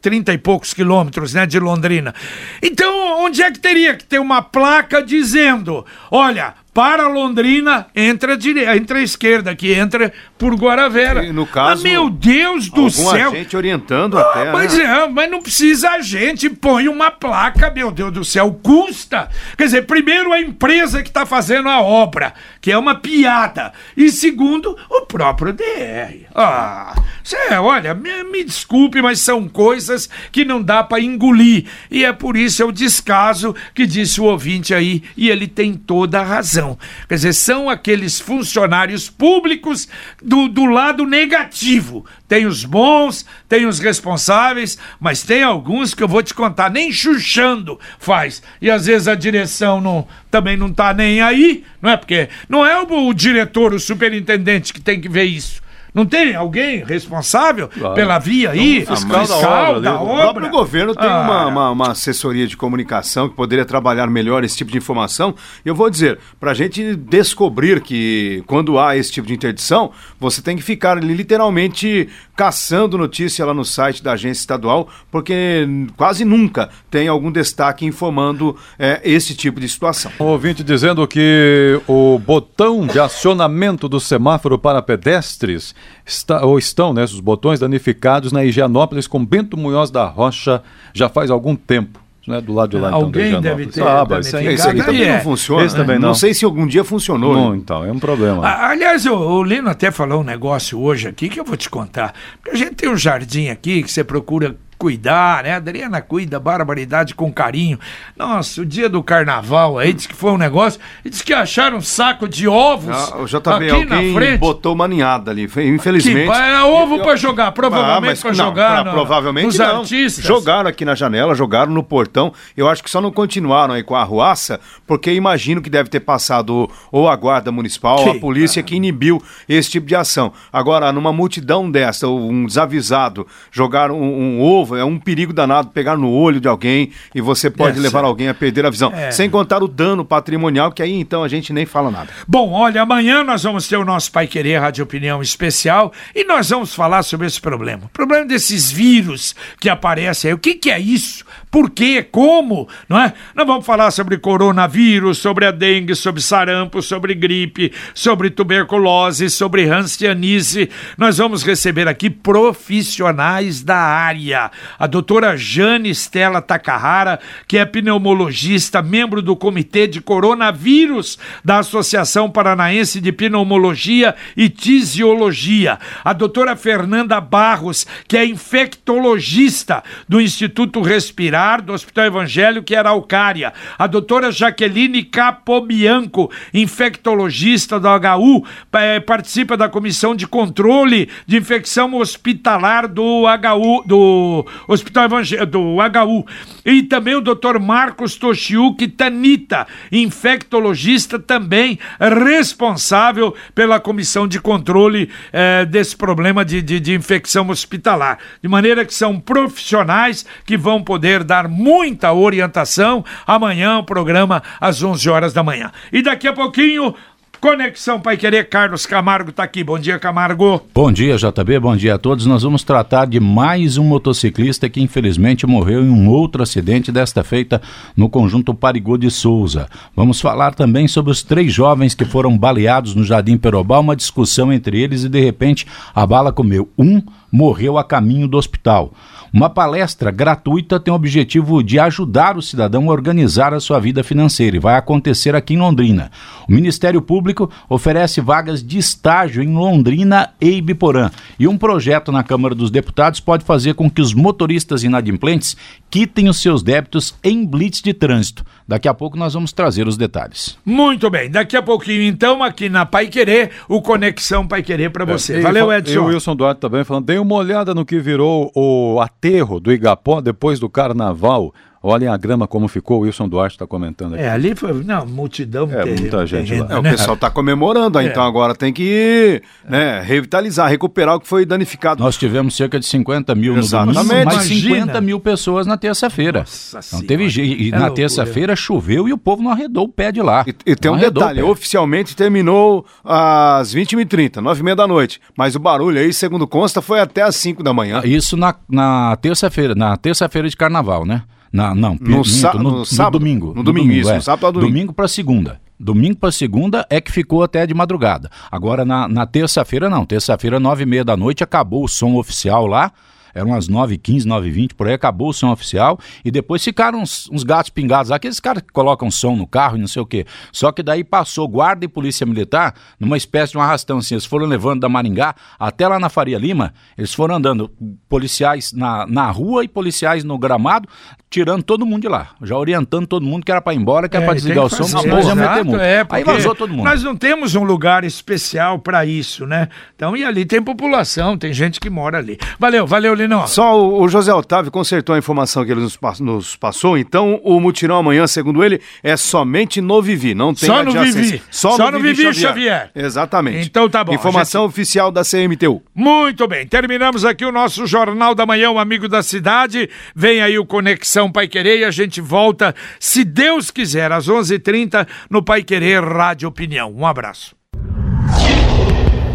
30 0.00 0.30
é, 0.30 0.34
e 0.34 0.38
poucos 0.38 0.74
quilômetros 0.74 1.32
né, 1.32 1.46
de 1.46 1.58
Londrina. 1.58 2.14
Então, 2.60 3.24
onde 3.24 3.40
é 3.40 3.50
que 3.50 3.58
teria 3.58 3.96
que 3.96 4.04
ter 4.04 4.18
uma 4.18 4.42
placa 4.42 5.02
dizendo: 5.02 5.86
olha, 6.10 6.54
para 6.74 7.06
Londrina, 7.06 7.86
entra 7.94 8.32
a, 8.32 8.36
direita, 8.36 8.76
entra 8.76 8.98
a 8.98 9.02
esquerda, 9.02 9.54
que 9.54 9.72
entra 9.74 10.10
por 10.38 10.54
Guaravera. 10.54 11.22
E 11.24 11.32
no 11.32 11.46
caso, 11.46 11.86
ah, 11.86 11.88
meu 11.88 12.08
Deus 12.08 12.70
do 12.70 12.88
céu! 12.88 13.30
gente 13.30 13.56
orientando 13.56 14.18
ah, 14.18 14.22
até. 14.22 14.50
Mas, 14.50 14.76
né? 14.76 14.84
é, 14.84 15.08
mas 15.08 15.30
não 15.30 15.42
precisa 15.42 15.90
a 15.90 16.00
gente, 16.00 16.48
põe 16.48 16.88
uma 16.88 17.10
placa, 17.10 17.70
meu 17.70 17.90
Deus 17.90 18.12
do 18.12 18.24
céu, 18.24 18.58
custa. 18.62 19.28
Quer 19.56 19.64
dizer, 19.64 19.82
primeiro 19.82 20.32
a 20.32 20.40
empresa 20.40 21.02
que 21.02 21.08
está 21.08 21.26
fazendo 21.26 21.68
a 21.68 21.80
obra, 21.82 22.32
que 22.60 22.72
é 22.72 22.78
uma 22.78 22.94
piada. 22.94 23.72
E 23.94 24.10
segundo, 24.10 24.76
o 24.88 25.02
próprio 25.02 25.52
DR. 25.52 26.26
Ah, 26.34 26.94
cê, 27.22 27.36
olha, 27.54 27.94
me, 27.94 28.24
me 28.24 28.44
desculpe, 28.44 29.00
mas 29.00 29.20
são 29.20 29.48
coisas 29.48 30.08
que 30.30 30.44
não 30.44 30.62
dá 30.62 30.82
para 30.82 31.02
engolir. 31.02 31.66
E 31.90 32.04
é 32.04 32.12
por 32.12 32.36
isso 32.36 32.62
é 32.62 32.66
o 32.66 32.72
descaso 32.72 33.54
que 33.74 33.86
disse 33.86 34.20
o 34.20 34.24
ouvinte 34.24 34.74
aí, 34.74 35.02
e 35.16 35.30
ele 35.30 35.46
tem 35.46 35.74
toda 35.74 36.20
a 36.20 36.24
razão. 36.24 36.78
Quer 37.08 37.16
dizer, 37.16 37.32
são 37.32 37.68
aqueles 37.68 38.20
funcionários 38.20 39.08
públicos 39.08 39.88
do, 40.22 40.48
do 40.48 40.64
lado 40.66 41.04
negativo. 41.06 42.04
Tem 42.28 42.46
os 42.46 42.64
bons, 42.64 43.26
tem 43.48 43.66
os 43.66 43.78
responsáveis, 43.78 44.78
mas 44.98 45.22
tem 45.22 45.42
alguns 45.42 45.94
que 45.94 46.02
eu 46.02 46.08
vou 46.08 46.22
te 46.22 46.32
contar, 46.32 46.70
nem 46.70 46.90
chuchando 46.90 47.78
faz. 47.98 48.42
E 48.60 48.70
às 48.70 48.86
vezes 48.86 49.06
a 49.06 49.14
direção 49.14 49.80
não, 49.80 50.06
também 50.30 50.56
não 50.56 50.72
tá 50.72 50.94
nem 50.94 51.20
aí, 51.20 51.64
não 51.80 51.90
é? 51.90 51.96
Porque 51.96 52.28
não 52.48 52.64
é 52.64 52.80
o, 52.80 53.08
o 53.08 53.12
diretor, 53.12 53.74
o 53.74 53.80
superintendente 53.80 54.72
que 54.72 54.80
tem 54.80 55.00
que 55.00 55.08
ver 55.08 55.24
isso. 55.24 55.60
Não 55.94 56.06
tem 56.06 56.34
alguém 56.34 56.82
responsável 56.82 57.68
claro. 57.68 57.94
pela 57.94 58.18
via 58.18 58.50
aí? 58.50 58.78
Então, 58.78 58.96
fiscal, 58.96 59.20
fiscal 59.20 59.40
da, 59.42 59.68
obra, 59.68 59.80
da 59.80 60.00
obra. 60.00 60.14
O 60.14 60.20
próprio 60.20 60.50
governo 60.50 60.94
tem 60.94 61.08
ah. 61.08 61.20
uma, 61.20 61.46
uma, 61.46 61.70
uma, 61.70 61.90
assessoria 61.90 62.46
de 62.46 62.56
comunicação 62.56 63.28
que 63.28 63.36
poderia 63.36 63.64
trabalhar 63.66 64.06
melhor 64.06 64.42
esse 64.42 64.56
tipo 64.56 64.70
de 64.70 64.78
informação. 64.78 65.34
E 65.64 65.68
eu 65.68 65.74
vou 65.74 65.90
dizer, 65.90 66.18
para 66.40 66.52
a 66.52 66.54
gente 66.54 66.96
descobrir 66.96 67.82
que 67.82 68.42
quando 68.46 68.78
há 68.78 68.96
esse 68.96 69.12
tipo 69.12 69.26
de 69.26 69.34
interdição, 69.34 69.90
você 70.18 70.40
tem 70.40 70.56
que 70.56 70.62
ficar 70.62 70.96
ali 70.96 71.12
literalmente 71.12 72.08
caçando 72.34 72.96
notícia 72.96 73.44
lá 73.44 73.52
no 73.52 73.64
site 73.64 74.02
da 74.02 74.12
agência 74.12 74.40
estadual, 74.40 74.88
porque 75.10 75.68
quase 75.96 76.24
nunca 76.24 76.70
tem 76.90 77.06
algum 77.06 77.30
destaque 77.30 77.84
informando 77.84 78.56
é, 78.78 79.00
esse 79.04 79.34
tipo 79.34 79.60
de 79.60 79.68
situação. 79.68 80.10
Um 80.18 80.24
ouvinte 80.24 80.64
dizendo 80.64 81.06
que 81.06 81.78
o 81.86 82.18
botão 82.18 82.86
de 82.86 82.98
acionamento 82.98 83.88
do 83.88 84.00
semáforo 84.00 84.58
para 84.58 84.80
pedestres 84.80 85.74
está, 86.06 86.44
ou 86.44 86.58
estão, 86.58 86.92
né, 86.92 87.04
os 87.04 87.20
botões 87.20 87.60
danificados 87.60 88.32
na 88.32 88.44
Higienópolis 88.44 89.06
com 89.06 89.24
Bento 89.24 89.56
Munhoz 89.56 89.90
da 89.90 90.04
Rocha 90.04 90.62
já 90.92 91.08
faz 91.08 91.30
algum 91.30 91.56
tempo. 91.56 92.00
Né, 92.24 92.40
do 92.40 92.52
lado 92.52 92.70
de 92.70 92.76
lá, 92.76 92.90
então, 92.90 93.00
Alguém 93.00 93.40
deve 93.40 93.66
ter. 93.66 93.82
Ah, 93.82 94.06
mas 94.08 94.32
esse 94.32 94.68
aqui 94.68 94.84
também 94.84 95.02
é. 95.02 95.14
não 95.14 95.20
funciona. 95.22 95.64
Esse 95.64 95.74
também 95.74 95.98
não. 95.98 96.08
não 96.08 96.14
sei 96.14 96.32
se 96.32 96.44
algum 96.44 96.68
dia 96.68 96.84
funcionou. 96.84 97.34
Não, 97.34 97.52
então, 97.52 97.84
é 97.84 97.90
um 97.90 97.98
problema. 97.98 98.46
aliás, 98.46 99.04
o, 99.06 99.12
o 99.12 99.42
Lino 99.42 99.68
até 99.68 99.90
falou 99.90 100.20
um 100.20 100.24
negócio 100.24 100.80
hoje 100.80 101.08
aqui 101.08 101.28
que 101.28 101.40
eu 101.40 101.44
vou 101.44 101.56
te 101.56 101.68
contar. 101.68 102.14
Porque 102.40 102.56
a 102.56 102.58
gente 102.58 102.76
tem 102.76 102.88
um 102.88 102.96
jardim 102.96 103.48
aqui 103.48 103.82
que 103.82 103.90
você 103.90 104.04
procura 104.04 104.54
cuidar, 104.82 105.44
né? 105.44 105.52
A 105.52 105.56
Adriana 105.58 106.00
cuida, 106.00 106.40
barbaridade 106.40 107.14
com 107.14 107.32
carinho. 107.32 107.78
Nossa, 108.16 108.62
o 108.62 108.66
dia 108.66 108.88
do 108.88 109.00
carnaval 109.00 109.78
aí, 109.78 109.92
disse 109.92 110.08
que 110.08 110.14
foi 110.14 110.32
um 110.32 110.36
negócio, 110.36 110.80
e 111.04 111.08
disse 111.08 111.22
que 111.22 111.32
acharam 111.32 111.76
um 111.76 111.80
saco 111.80 112.28
de 112.28 112.48
ovos 112.48 112.96
ah, 113.12 113.18
o 113.18 113.26
JB, 113.26 113.70
aqui 113.70 113.84
na 113.84 114.02
frente. 114.12 114.40
botou 114.40 114.74
uma 114.74 114.88
ninhada 114.88 115.30
ali, 115.30 115.44
infelizmente. 115.44 116.28
Que, 116.28 116.36
era 116.36 116.66
ovo 116.66 116.98
para 116.98 117.14
jogar, 117.14 117.52
provavelmente 117.52 118.18
ah, 118.18 118.22
para 118.22 118.32
jogar. 118.32 118.84
Não, 118.84 118.92
provavelmente 118.92 119.46
nos 119.46 119.58
não. 119.58 119.78
artistas. 119.82 120.24
Jogaram 120.24 120.68
aqui 120.68 120.84
na 120.84 120.96
janela, 120.96 121.32
jogaram 121.32 121.70
no 121.70 121.84
portão. 121.84 122.32
Eu 122.56 122.68
acho 122.68 122.82
que 122.82 122.90
só 122.90 123.00
não 123.00 123.12
continuaram 123.12 123.74
aí 123.74 123.84
com 123.84 123.94
a 123.94 124.00
arruaça, 124.00 124.58
porque 124.84 125.12
imagino 125.12 125.62
que 125.62 125.70
deve 125.70 125.88
ter 125.90 126.00
passado 126.00 126.68
ou 126.90 127.08
a 127.08 127.14
guarda 127.14 127.52
municipal, 127.52 127.98
que, 127.98 128.08
ou 128.08 128.16
a 128.16 128.18
polícia 128.18 128.60
que 128.64 128.74
inibiu 128.74 129.22
esse 129.48 129.70
tipo 129.70 129.86
de 129.86 129.94
ação. 129.94 130.32
Agora, 130.52 130.90
numa 130.90 131.12
multidão 131.12 131.70
dessa, 131.70 132.08
um 132.08 132.46
desavisado, 132.46 133.28
jogaram 133.52 133.96
um, 133.96 134.38
um 134.38 134.42
ovo 134.42 134.71
é 134.76 134.84
um 134.84 134.98
perigo 134.98 135.32
danado 135.32 135.68
pegar 135.68 135.96
no 135.96 136.10
olho 136.10 136.40
de 136.40 136.48
alguém 136.48 136.90
e 137.14 137.20
você 137.20 137.50
pode 137.50 137.78
é, 137.78 137.82
levar 137.82 138.04
alguém 138.04 138.28
a 138.28 138.34
perder 138.34 138.66
a 138.66 138.70
visão. 138.70 138.92
É. 138.92 139.10
Sem 139.10 139.28
contar 139.30 139.62
o 139.62 139.68
dano 139.68 140.04
patrimonial, 140.04 140.72
que 140.72 140.82
aí 140.82 140.92
então 140.92 141.22
a 141.22 141.28
gente 141.28 141.52
nem 141.52 141.66
fala 141.66 141.90
nada. 141.90 142.08
Bom, 142.26 142.52
olha, 142.52 142.82
amanhã 142.82 143.24
nós 143.24 143.42
vamos 143.42 143.68
ter 143.68 143.76
o 143.76 143.84
nosso 143.84 144.10
Pai 144.12 144.26
Querer 144.26 144.58
Rádio 144.58 144.84
Opinião 144.84 145.22
especial 145.22 145.92
e 146.14 146.24
nós 146.24 146.50
vamos 146.50 146.74
falar 146.74 147.02
sobre 147.02 147.26
esse 147.26 147.40
problema. 147.40 147.84
O 147.84 147.88
problema 147.88 148.26
desses 148.26 148.70
vírus 148.70 149.34
que 149.60 149.68
aparecem 149.68 150.30
aí. 150.30 150.34
O 150.34 150.38
que, 150.38 150.54
que 150.54 150.70
é 150.70 150.78
isso? 150.78 151.24
Por 151.50 151.68
quê? 151.68 152.02
Como? 152.02 152.66
Não 152.88 152.98
é? 152.98 153.12
Nós 153.34 153.46
vamos 153.46 153.66
falar 153.66 153.90
sobre 153.90 154.16
coronavírus, 154.16 155.18
sobre 155.18 155.44
a 155.44 155.50
dengue, 155.50 155.94
sobre 155.94 156.22
sarampo, 156.22 156.80
sobre 156.80 157.14
gripe, 157.14 157.72
sobre 157.94 158.30
tuberculose, 158.30 159.28
sobre 159.28 159.68
hanseníase. 159.68 160.70
Nós 160.96 161.18
vamos 161.18 161.42
receber 161.42 161.88
aqui 161.88 162.08
profissionais 162.08 163.62
da 163.62 163.76
área 163.76 164.50
a 164.78 164.86
doutora 164.86 165.36
Jane 165.36 165.90
Stella 165.90 166.40
Takahara, 166.40 167.18
que 167.46 167.58
é 167.58 167.64
pneumologista, 167.64 168.82
membro 168.82 169.22
do 169.22 169.36
Comitê 169.36 169.86
de 169.86 170.00
Coronavírus 170.00 171.18
da 171.44 171.58
Associação 171.58 172.30
Paranaense 172.30 173.00
de 173.00 173.12
Pneumologia 173.12 174.14
e 174.36 174.48
Tisiologia, 174.48 175.78
a 176.04 176.12
doutora 176.12 176.56
Fernanda 176.56 177.20
Barros, 177.20 177.86
que 178.06 178.16
é 178.16 178.24
infectologista 178.24 179.82
do 180.08 180.20
Instituto 180.20 180.82
Respirar, 180.82 181.62
do 181.62 181.72
Hospital 181.72 182.06
Evangélico, 182.06 182.72
Araucária, 182.74 183.52
a 183.78 183.86
doutora 183.86 184.30
Jaqueline 184.30 185.04
Capobianco, 185.04 186.30
infectologista 186.52 187.78
do 187.78 187.88
HU, 187.88 188.44
eh, 188.72 189.00
participa 189.00 189.56
da 189.56 189.68
Comissão 189.68 190.14
de 190.14 190.26
Controle 190.26 191.08
de 191.26 191.36
Infecção 191.36 191.94
Hospitalar 191.94 192.88
do 192.88 193.24
HU, 193.26 193.82
do 193.86 194.46
Hospital 194.66 195.04
Evangélico, 195.04 195.46
do 195.46 195.76
HU. 195.76 196.26
E 196.64 196.82
também 196.82 197.14
o 197.14 197.20
Dr. 197.20 197.58
Marcos 197.60 198.16
Toshiuki 198.16 198.88
Tanita, 198.88 199.66
infectologista 199.90 201.18
também 201.18 201.78
responsável 201.98 203.34
pela 203.54 203.80
Comissão 203.80 204.26
de 204.26 204.40
Controle 204.40 205.10
eh, 205.32 205.64
desse 205.64 205.96
problema 205.96 206.44
de, 206.44 206.62
de, 206.62 206.80
de 206.80 206.94
infecção 206.94 207.48
hospitalar. 207.48 208.18
De 208.42 208.48
maneira 208.48 208.84
que 208.84 208.94
são 208.94 209.18
profissionais 209.18 210.24
que 210.44 210.56
vão 210.56 210.82
poder 210.82 211.24
dar 211.24 211.48
muita 211.48 212.12
orientação. 212.12 213.04
Amanhã 213.26 213.78
o 213.78 213.84
programa 213.84 214.42
às 214.60 214.82
11 214.82 215.08
horas 215.08 215.32
da 215.32 215.42
manhã. 215.42 215.70
E 215.92 216.02
daqui 216.02 216.28
a 216.28 216.32
pouquinho 216.32 216.94
Conexão 217.42 218.00
Pai 218.00 218.16
Querer, 218.16 218.48
Carlos 218.48 218.86
Camargo 218.86 219.30
está 219.30 219.42
aqui. 219.42 219.64
Bom 219.64 219.76
dia, 219.76 219.98
Camargo. 219.98 220.62
Bom 220.72 220.92
dia, 220.92 221.16
JB. 221.16 221.58
Bom 221.58 221.74
dia 221.74 221.96
a 221.96 221.98
todos. 221.98 222.24
Nós 222.24 222.44
vamos 222.44 222.62
tratar 222.62 223.04
de 223.04 223.18
mais 223.18 223.76
um 223.76 223.82
motociclista 223.82 224.68
que 224.68 224.80
infelizmente 224.80 225.44
morreu 225.44 225.82
em 225.82 225.90
um 225.90 226.08
outro 226.08 226.40
acidente 226.40 226.92
desta 226.92 227.24
feita 227.24 227.60
no 227.96 228.08
conjunto 228.08 228.54
Parigô 228.54 228.96
de 228.96 229.10
Souza. 229.10 229.68
Vamos 229.96 230.20
falar 230.20 230.54
também 230.54 230.86
sobre 230.86 231.10
os 231.10 231.24
três 231.24 231.52
jovens 231.52 231.96
que 231.96 232.04
foram 232.04 232.38
baleados 232.38 232.94
no 232.94 233.02
Jardim 233.02 233.36
Perobá, 233.36 233.80
uma 233.80 233.96
discussão 233.96 234.52
entre 234.52 234.80
eles 234.80 235.02
e 235.02 235.08
de 235.08 235.20
repente 235.20 235.66
a 235.92 236.06
bala 236.06 236.32
comeu. 236.32 236.70
Um 236.78 237.02
morreu 237.32 237.76
a 237.76 237.82
caminho 237.82 238.28
do 238.28 238.38
hospital. 238.38 238.92
Uma 239.34 239.48
palestra 239.48 240.10
gratuita 240.10 240.78
tem 240.78 240.92
o 240.92 240.94
objetivo 240.94 241.62
de 241.62 241.78
ajudar 241.78 242.36
o 242.36 242.42
cidadão 242.42 242.90
a 242.90 242.92
organizar 242.92 243.54
a 243.54 243.60
sua 243.60 243.80
vida 243.80 244.04
financeira 244.04 244.56
e 244.56 244.60
vai 244.60 244.76
acontecer 244.76 245.34
aqui 245.34 245.54
em 245.54 245.58
Londrina. 245.58 246.10
O 246.46 246.52
Ministério 246.52 247.00
Público 247.00 247.50
oferece 247.66 248.20
vagas 248.20 248.62
de 248.62 248.76
estágio 248.76 249.42
em 249.42 249.54
Londrina 249.54 250.34
e 250.38 250.58
Ibiporã. 250.58 251.10
E 251.38 251.48
um 251.48 251.56
projeto 251.56 252.12
na 252.12 252.22
Câmara 252.22 252.54
dos 252.54 252.70
Deputados 252.70 253.20
pode 253.20 253.42
fazer 253.42 253.72
com 253.72 253.90
que 253.90 254.02
os 254.02 254.12
motoristas 254.12 254.84
inadimplentes 254.84 255.56
quitem 255.90 256.28
os 256.28 256.42
seus 256.42 256.62
débitos 256.62 257.14
em 257.24 257.46
blitz 257.46 257.80
de 257.80 257.94
trânsito. 257.94 258.44
Daqui 258.68 258.86
a 258.86 258.92
pouco 258.92 259.16
nós 259.16 259.32
vamos 259.32 259.50
trazer 259.52 259.88
os 259.88 259.96
detalhes. 259.96 260.58
Muito 260.64 261.08
bem, 261.08 261.30
daqui 261.30 261.56
a 261.56 261.62
pouquinho 261.62 262.02
então 262.02 262.42
aqui 262.42 262.68
na 262.68 262.84
Pai 262.84 263.06
Querer, 263.06 263.50
o 263.66 263.80
Conexão 263.80 264.46
Pai 264.46 264.62
Querer 264.62 264.90
para 264.90 265.06
você. 265.06 265.38
É, 265.38 265.40
Valeu, 265.40 265.72
Edson. 265.72 265.92
Eu, 265.92 266.04
Wilson 266.04 266.36
Duarte 266.36 266.60
também 266.60 266.84
falando, 266.84 267.06
dei 267.06 267.18
uma 267.18 267.34
olhada 267.34 267.74
no 267.74 267.84
que 267.84 267.98
virou 267.98 268.52
o 268.54 269.00
aterro 269.22 269.60
do 269.60 269.70
Igapó 269.70 270.20
depois 270.20 270.58
do 270.58 270.68
carnaval. 270.68 271.54
Olhem 271.82 272.08
a 272.08 272.16
grama 272.16 272.46
como 272.46 272.68
ficou, 272.68 273.00
o 273.00 273.00
Wilson 273.00 273.28
Duarte 273.28 273.56
está 273.56 273.66
comentando 273.66 274.14
aqui. 274.14 274.22
É, 274.22 274.30
ali 274.30 274.54
foi, 274.54 274.72
não, 274.84 275.04
multidão. 275.04 275.68
É, 275.68 275.84
muita 275.84 276.24
gente 276.26 276.50
terreno, 276.50 276.68
lá. 276.68 276.76
É, 276.76 276.78
o 276.78 276.82
pessoal 276.82 277.14
está 277.14 277.28
comemorando, 277.28 277.98
é. 277.98 278.04
então 278.04 278.22
agora 278.22 278.54
tem 278.54 278.72
que 278.72 279.42
né, 279.68 280.00
revitalizar, 280.00 280.70
recuperar 280.70 281.16
o 281.16 281.20
que 281.20 281.26
foi 281.26 281.44
danificado. 281.44 282.00
Nós 282.00 282.16
tivemos 282.16 282.54
cerca 282.54 282.78
de 282.78 282.86
50 282.86 283.34
mil 283.34 283.56
Exatamente. 283.56 283.96
no 283.96 284.04
domingo, 284.04 284.24
mais 284.26 284.42
50 284.42 285.00
mil 285.00 285.18
pessoas 285.18 285.66
na 285.66 285.76
terça-feira. 285.76 286.44
Então 286.86 287.02
teve 287.02 287.26
E 287.26 287.72
é 287.72 287.76
na 287.76 287.90
terça-feira 287.90 288.54
choveu 288.54 289.08
e 289.08 289.12
o 289.12 289.18
povo 289.18 289.42
não 289.42 289.50
arredou 289.50 289.86
o 289.86 289.88
pé 289.88 290.12
de 290.12 290.22
lá. 290.22 290.44
E, 290.46 290.54
e 290.70 290.76
tem 290.76 290.88
um 290.88 290.96
detalhe, 290.96 291.42
oficialmente 291.42 292.14
terminou 292.14 292.86
às 293.04 293.74
20h30, 293.74 294.34
9h30 294.34 294.74
da 294.76 294.86
noite, 294.86 295.20
mas 295.36 295.56
o 295.56 295.58
barulho 295.58 295.98
aí, 295.98 296.12
segundo 296.12 296.46
consta, 296.46 296.80
foi 296.80 297.00
até 297.00 297.22
às 297.22 297.34
5 297.34 297.60
da 297.62 297.72
manhã. 297.72 298.02
Isso 298.04 298.36
na, 298.36 298.54
na 298.68 299.16
terça-feira, 299.16 299.74
na 299.74 299.96
terça-feira 299.96 300.48
de 300.48 300.56
carnaval, 300.56 301.04
né? 301.04 301.22
Na, 301.52 301.74
não, 301.74 301.96
no, 302.00 302.00
minto, 302.00 302.58
no, 302.58 302.62
no, 302.62 302.84
sábado, 302.86 303.12
no 303.12 303.18
domingo. 303.18 303.46
No, 303.48 303.62
domingo, 303.62 303.86
domingo, 303.88 303.92
isso, 303.92 304.10
é. 304.10 304.14
no 304.14 304.22
sábado 304.22 304.52
domingo. 304.52 304.70
Domingo 304.72 304.92
para 304.94 305.06
segunda. 305.06 305.60
Domingo 305.78 306.16
para 306.16 306.32
segunda 306.32 306.86
é 306.88 307.00
que 307.00 307.12
ficou 307.12 307.42
até 307.42 307.66
de 307.66 307.74
madrugada. 307.74 308.30
Agora 308.50 308.84
na, 308.84 309.06
na 309.06 309.26
terça-feira 309.26 309.90
não. 309.90 310.06
Terça-feira, 310.06 310.58
nove 310.58 310.84
e 310.84 310.86
meia 310.86 311.04
da 311.04 311.16
noite, 311.16 311.44
acabou 311.44 311.84
o 311.84 311.88
som 311.88 312.14
oficial 312.14 312.66
lá 312.66 312.92
eram 313.34 313.54
as 313.54 313.68
9h15, 313.68 314.24
9h20, 314.24 314.74
por 314.74 314.86
aí, 314.86 314.94
acabou 314.94 315.30
o 315.30 315.32
som 315.32 315.50
oficial, 315.50 315.98
e 316.24 316.30
depois 316.30 316.62
ficaram 316.62 317.00
uns, 317.00 317.28
uns 317.30 317.42
gatos 317.42 317.70
pingados 317.70 318.10
lá, 318.10 318.16
aqueles 318.16 318.40
caras 318.40 318.62
que 318.62 318.72
colocam 318.72 319.10
som 319.10 319.36
no 319.36 319.46
carro 319.46 319.76
e 319.76 319.80
não 319.80 319.88
sei 319.88 320.02
o 320.02 320.06
quê. 320.06 320.26
Só 320.50 320.72
que 320.72 320.82
daí 320.82 321.04
passou 321.04 321.48
guarda 321.48 321.84
e 321.84 321.88
polícia 321.88 322.26
militar 322.26 322.74
numa 322.98 323.16
espécie 323.16 323.52
de 323.52 323.58
um 323.58 323.60
arrastão 323.60 323.98
assim, 323.98 324.14
eles 324.14 324.24
foram 324.24 324.46
levando 324.46 324.80
da 324.80 324.88
Maringá 324.88 325.34
até 325.58 325.86
lá 325.86 325.98
na 325.98 326.08
Faria 326.08 326.38
Lima, 326.38 326.72
eles 326.96 327.14
foram 327.14 327.36
andando, 327.36 327.70
policiais 328.08 328.72
na, 328.72 329.06
na 329.06 329.30
rua 329.30 329.64
e 329.64 329.68
policiais 329.68 330.24
no 330.24 330.38
gramado, 330.38 330.88
tirando 331.30 331.62
todo 331.62 331.86
mundo 331.86 332.02
de 332.02 332.08
lá, 332.08 332.30
já 332.42 332.56
orientando 332.56 333.06
todo 333.06 333.24
mundo 333.24 333.44
que 333.44 333.50
era 333.50 333.60
para 333.60 333.72
ir 333.72 333.78
embora, 333.78 334.08
que 334.08 334.16
é, 334.16 334.18
era 334.18 334.26
para 334.26 334.34
desligar 334.34 334.64
o 334.64 334.68
som, 334.68 334.84
senão 334.84 335.20
ia 335.20 335.34
meter 335.34 335.64
muito. 335.64 335.80
É, 335.80 336.06
aí 336.10 336.22
vazou 336.22 336.54
todo 336.54 336.70
mundo. 336.70 336.84
Nós 336.84 337.02
não 337.02 337.16
temos 337.16 337.54
um 337.54 337.64
lugar 337.64 338.04
especial 338.04 338.78
para 338.78 339.06
isso, 339.06 339.46
né? 339.46 339.68
Então, 339.96 340.16
e 340.16 340.24
ali 340.24 340.44
tem 340.44 340.62
população, 340.62 341.38
tem 341.38 341.52
gente 341.52 341.80
que 341.80 341.88
mora 341.88 342.18
ali. 342.18 342.38
Valeu, 342.58 342.86
valeu, 342.86 343.14
Só 343.46 343.80
o, 343.80 344.02
o, 344.02 344.08
José 344.08 344.32
Otávio 344.32 344.70
consertou 344.70 345.14
a 345.14 345.18
informação 345.18 345.64
que 345.64 345.72
ele 345.72 345.80
nos, 345.80 345.98
nos, 346.20 346.56
passou, 346.56 346.98
então 346.98 347.40
o 347.42 347.60
mutirão 347.60 347.96
amanhã, 347.96 348.26
segundo 348.26 348.62
ele, 348.62 348.80
é 349.02 349.16
somente 349.16 349.80
no 349.80 350.02
Vivi, 350.02 350.34
não 350.34 350.54
tem 350.54 350.68
Só 350.68 350.82
no 350.82 350.92
Vivi. 350.92 351.42
Só, 351.50 351.76
Só 351.76 351.90
no, 351.90 351.98
no 351.98 352.02
Vivi, 352.02 352.24
Vivi 352.24 352.34
Xavier. 352.34 352.52
Xavier. 352.52 352.90
Exatamente. 352.94 353.66
Então 353.66 353.88
tá 353.88 354.04
bom. 354.04 354.14
Informação 354.14 354.62
gente... 354.62 354.70
oficial 354.70 355.10
da 355.10 355.22
CMTU. 355.22 355.82
Muito 355.94 356.46
bem, 356.48 356.66
terminamos 356.66 357.24
aqui 357.24 357.44
o 357.44 357.52
nosso 357.52 357.86
Jornal 357.86 358.34
da 358.34 358.46
Manhã, 358.46 358.70
o 358.70 358.78
Amigo 358.78 359.08
da 359.08 359.22
Cidade. 359.22 359.88
Vem 360.14 360.42
aí 360.42 360.58
o 360.58 360.66
Conexão 360.66 361.30
Pai 361.30 361.48
Querer 361.48 361.80
e 361.80 361.84
a 361.84 361.90
gente 361.90 362.20
volta, 362.20 362.74
se 362.98 363.24
Deus 363.24 363.70
quiser, 363.70 364.12
às 364.12 364.28
11:30 364.28 364.54
h 364.54 364.72
30 364.72 365.06
no 365.30 365.42
Pai 365.42 365.62
Querer 365.62 366.02
Rádio 366.02 366.48
Opinião. 366.48 366.92
Um 366.92 367.06
abraço. 367.06 367.54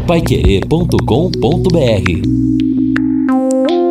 Paiquerê.com.br 0.07 2.66
Música 3.49 3.86